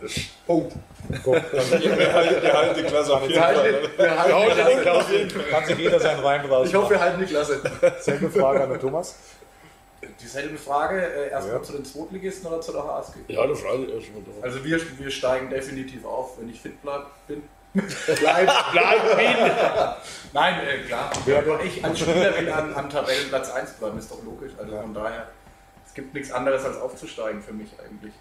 [0.00, 0.12] Das,
[0.46, 0.72] Punkt.
[1.08, 3.56] Wir halten die Klasse auf jeden Wir Fall.
[3.56, 5.28] halten, wir halten die Klasse.
[5.50, 6.68] Kann sich jeder seinen Reim raus.
[6.68, 7.60] Ich hoffe, wir halten die Klasse.
[8.00, 9.14] Selbe Frage an den Thomas.
[10.20, 11.62] Dieselbe Frage, äh, erstmal Ja.
[11.62, 13.18] zu den Zweitligisten oder zu der HSG?
[13.28, 14.22] Ja, eine Frage erstmal.
[14.42, 17.42] Also wir, wir steigen definitiv auf, wenn ich fit bleib, bin.
[18.20, 19.50] Bleib, Bleib hin!
[20.32, 21.10] Nein, äh, klar.
[21.38, 24.52] Aber ich als Spieler will an, an Tabellenplatz 1 bleiben, ist doch logisch.
[24.58, 24.82] Also Ja.
[24.82, 25.26] von daher,
[25.86, 28.12] es gibt nichts anderes als aufzusteigen für mich eigentlich.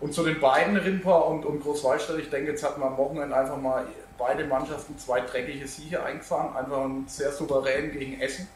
[0.00, 3.36] Und zu den beiden, Rimper und, und Großwaldstadt, ich denke, jetzt hat man am Wochenende
[3.36, 3.86] einfach mal
[4.18, 6.56] beide Mannschaften zwei dreckige Siege eingefahren.
[6.56, 8.48] Einfach ein sehr souverän gegen Essen,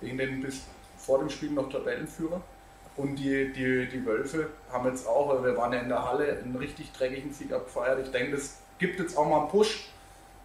[0.00, 0.62] gegen den bis
[0.98, 2.40] vor dem Spiel noch Tabellenführer.
[2.96, 6.38] Und die, die, die Wölfe haben jetzt auch, weil wir waren ja in der Halle,
[6.42, 7.98] einen richtig dreckigen Sieg abgefeiert.
[8.02, 9.90] Ich denke, das gibt jetzt auch mal einen Push.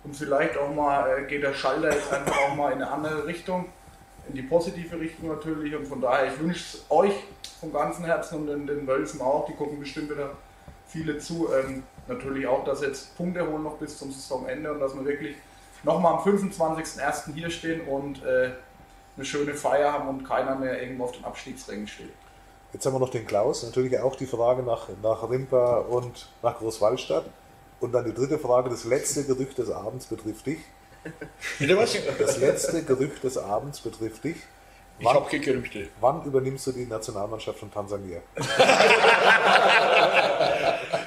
[0.04, 3.26] Und vielleicht auch mal äh, geht der Schalter jetzt einfach auch mal in eine andere
[3.26, 3.66] Richtung,
[4.28, 5.76] in die positive Richtung natürlich.
[5.76, 7.14] Und von daher, ich wünsche es euch
[7.60, 10.32] vom ganzen Herzen und den, den Wölfen auch, die gucken bestimmt wieder
[10.88, 11.50] viele zu.
[11.54, 15.36] Ähm, natürlich auch, dass jetzt Punkte holen noch bis zum Saisonende und dass wir wirklich
[15.84, 17.34] nochmal am 25.01.
[17.34, 18.52] hier stehen und äh,
[19.16, 22.12] eine schöne Feier haben und keiner mehr irgendwo auf den Abstiegsrängen steht.
[22.74, 23.64] Jetzt haben wir noch den Klaus.
[23.64, 27.26] Natürlich auch die Frage nach, nach Rimpa und nach Großwallstadt.
[27.82, 30.60] Und dann die dritte Frage, das letzte Gerücht des Abends betrifft dich.
[31.60, 31.98] Wieder was?
[32.20, 34.38] Das letzte Gerücht des Abends betrifft dich.
[35.00, 35.88] Ich habe keine Gerüchte.
[36.00, 38.22] Wann übernimmst du die Nationalmannschaft von Tansania?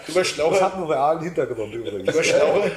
[0.06, 0.60] Du warst Das schlauer.
[0.60, 2.06] hat einen realen Hintergrund übrigens.
[2.06, 2.70] Du warst schlauer.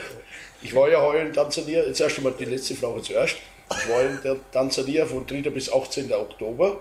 [0.62, 3.36] Ich war ja heuer in Tansania, jetzt erst einmal die letzte Frage zuerst.
[3.70, 5.42] Ich war in der Tansania von 3.
[5.50, 6.12] bis 18.
[6.14, 6.78] Oktober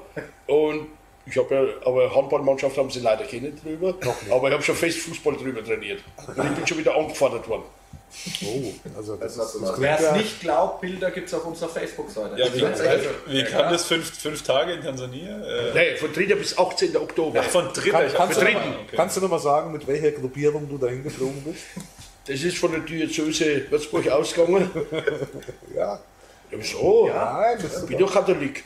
[0.46, 0.86] und
[1.26, 3.94] ich habe ja, aber Handballmannschaft haben sie leider keine drüber,
[4.30, 6.00] aber ich habe schon fest Fußball drüber trainiert.
[6.26, 7.64] Und ich bin schon wieder angefordert worden.
[8.44, 11.68] Oh, also das, Das das Wer es ja, nicht glaubt, Bilder gibt es auf unserer
[11.68, 12.40] Facebook-Seite.
[12.40, 13.84] Ja, wie, Also, wie ja, kam das?
[13.84, 15.38] Fünf, fünf Tage in Tansania?
[15.44, 16.34] Äh, Nee, von 3.
[16.36, 16.96] bis 18.
[16.96, 17.40] Oktober.
[17.42, 17.90] ach, von dritter.
[17.90, 18.70] Kann, ich hab kannst, du noch verstanden.
[18.70, 18.96] mal, Okay.
[18.96, 21.64] kannst du noch mal sagen, mit welcher Gruppierung du dahin geflogen bist?
[22.26, 24.70] Das ist von der Diözese Würzburg ausgegangen.
[25.74, 26.00] Ja,
[26.50, 27.08] Ja, so,
[27.60, 28.64] das ich bin doch Katholik.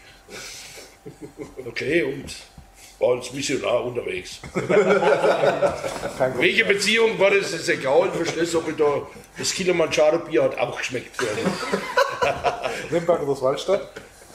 [1.66, 2.24] Okay, und
[3.00, 4.40] war als Missionar unterwegs.
[6.36, 8.10] Welche Beziehung war das, ist egal.
[8.12, 9.02] Verstehst du, ob ich da
[9.38, 11.16] das Kilimanjaro-Bier hat auch geschmeckt.
[11.16, 11.52] für einen.
[12.92, 13.88] Rimberg Großwallstadt.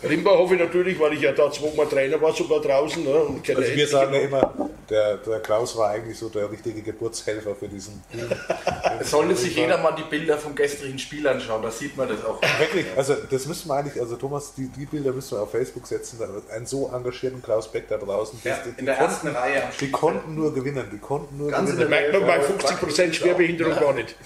[0.03, 3.03] Rimba hoffe ich natürlich, weil ich ja da zweimal Trainer war, sogar draußen.
[3.03, 6.81] Ne, und Also wir sagen ja immer, der, der Klaus war eigentlich so der richtige
[6.81, 8.99] Geburtshelfer für diesen Boom.
[8.99, 12.23] Es sollte sich jeder mal die Bilder vom gestrigen Spiel anschauen, da sieht man das
[12.23, 12.41] auch.
[12.59, 15.87] Wirklich, also das müssen wir eigentlich, also Thomas, die, die Bilder müssen wir auf Facebook
[15.87, 16.19] setzen.
[16.49, 18.39] Einen so engagierten Klaus Beck da draußen.
[18.43, 21.51] Ja, die, die, in der ersten Reihe am die konnten nur gewinnen, die konnten nur
[21.51, 21.89] Ganz in gewinnen.
[21.89, 24.15] Merkt man bei 50% Schwerbehinderung gar nicht.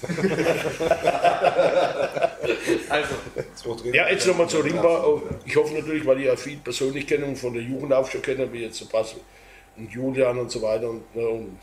[2.88, 3.14] Also,
[3.92, 5.20] Ja, jetzt nochmal zu Rimba.
[5.44, 8.22] Ich hoffe natürlich, weil ich ja viel persönlich kenne und von der Jugend auf schon
[8.22, 9.14] kenne, wie jetzt so Pass
[9.80, 11.58] und Julian und so weiter und, ne, und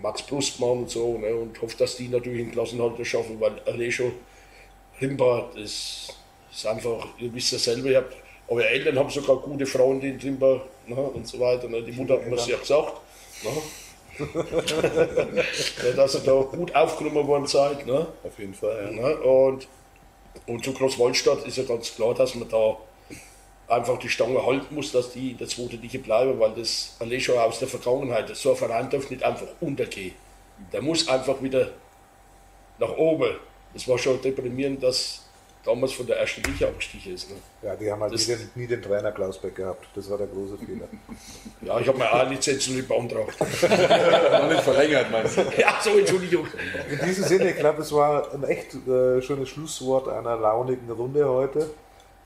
[0.00, 1.18] Max Brustmann und so.
[1.18, 4.12] Ne, und hoffe, dass die natürlich einen Klassenhalter schaffen, weil Alejo
[5.00, 6.08] Rimba, das
[6.52, 8.14] ist einfach, ihr wisst ja selber, ihr habt,
[8.48, 11.68] eure Eltern haben sogar gute Freunde in Rimba ne, und so weiter.
[11.68, 13.00] Ne, die Mutter hat mir das ja gesagt.
[13.42, 13.50] Ne.
[14.18, 17.86] Ja, dass ihr da gut aufgenommen worden seid.
[17.86, 18.06] Ne?
[18.22, 19.08] Auf jeden Fall, ja.
[19.08, 19.16] Ne?
[19.16, 19.66] Und,
[20.46, 22.76] und zu Großwaldstadt ist ja ganz klar, dass man da
[23.72, 27.20] einfach die Stange halten muss, dass die in der zweiten Liga bleiben, weil das allein
[27.20, 30.14] schon aus der Vergangenheit, so ein Verein darf nicht einfach untergehen.
[30.72, 31.70] Der muss einfach wieder
[32.78, 33.36] nach oben.
[33.74, 35.22] Das war schon deprimierend, dass
[35.64, 37.30] damals von der ersten Liga abgestiegen ist.
[37.30, 37.36] Ne?
[37.62, 39.86] Ja, die haben halt nie den, nie den Trainer Klaus Beck gehabt.
[39.94, 40.88] Das war der große Fehler.
[41.64, 43.38] Ja, ich habe mir auch eine Lizenz nicht beantragt.
[43.40, 45.42] Noch nicht verlängert, meinst du?
[45.56, 46.48] ja, so, Entschuldigung.
[46.90, 51.24] In diesem Sinne, ich glaube, es war ein echt äh, schönes Schlusswort einer launigen Runde
[51.28, 51.70] heute.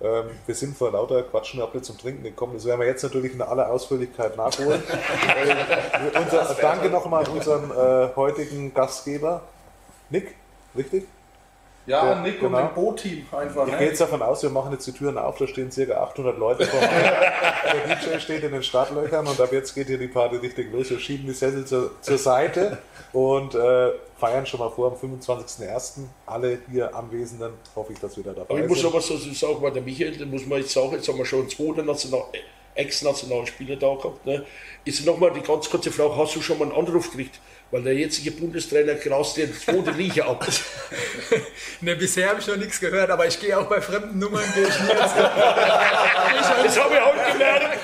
[0.01, 2.55] Ähm, wir sind vor lauter Quatschen nicht zum Trinken gekommen.
[2.55, 4.83] Das werden wir jetzt natürlich in aller Ausführlichkeit nachholen.
[5.37, 9.43] äh, unser, danke nochmal an unseren äh, heutigen Gastgeber,
[10.11, 10.35] Nick,
[10.77, 11.07] richtig?
[11.87, 12.59] Ja, Ja, Nick genau.
[12.59, 13.67] und dem Bo-Team einfach.
[13.67, 13.79] Ich ne?
[13.79, 15.93] gehe jetzt davon aus, wir machen jetzt die Türen auf, da stehen ca.
[16.03, 16.89] 800 Leute vor mir.
[17.87, 20.91] Der DJ steht in den Startlöchern und ab jetzt geht hier die Party richtig los.
[20.91, 22.79] Wir schieben die Sessel zur, zur Seite
[23.13, 26.01] und äh, feiern schon mal vor am 25.01.
[26.27, 28.89] Alle hier Anwesenden, hoffe ich, dass wir da dabei Aber ich muss sind.
[28.89, 31.41] aber so sagen, weil der Michael, den muss man jetzt sagen, jetzt haben wir schon
[31.41, 32.25] einen zweiten National
[32.77, 34.25] ex-nationalen Spieler da gehabt.
[34.27, 34.45] Ne?
[34.85, 37.41] Ist nochmal die ganz kurze Frage, hast du schon mal einen Anruf gekriegt?
[37.71, 40.47] Weil der jetzige Bundestrainer dir die zweite Liga ab.
[41.83, 44.67] Ne, bisher habe ich noch nichts gehört, aber ich gehe auch bei fremden Nummern, gehe
[44.67, 47.79] ich nie ins Das habe ich heute gemerkt.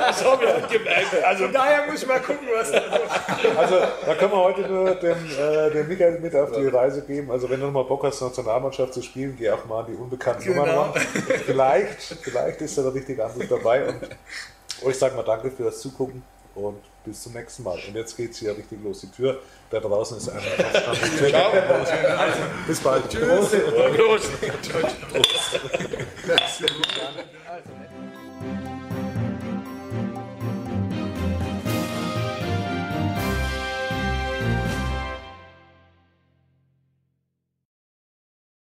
[0.00, 1.24] Das habe ich heute gemerkt.
[1.24, 4.60] Also, Von daher muss ich mal gucken, was da so Also, da können wir heute
[4.62, 7.30] nur den, äh, den Michael mit auf die Reise geben.
[7.30, 10.44] Also, wenn du nochmal Bock hast, Nationalmannschaft zu spielen, geh auch mal an die unbekannten
[10.44, 10.66] Genau.
[10.66, 11.02] Nummern ran.
[11.46, 13.88] Vielleicht, vielleicht ist da der richtige Anruf dabei.
[13.88, 13.96] Und
[14.84, 16.22] euch sagen wir danke für das Zugucken
[16.58, 17.78] und bis zum nächsten Mal.
[17.86, 19.00] Und jetzt geht's hier richtig los.
[19.00, 19.40] Die Tür
[19.70, 20.28] da draußen ist.
[20.28, 21.52] Die Tür Ciao.
[22.66, 23.08] Bis bald.
[23.08, 23.56] Prost.
[23.96, 24.30] Prost.
[26.28, 26.64] Also,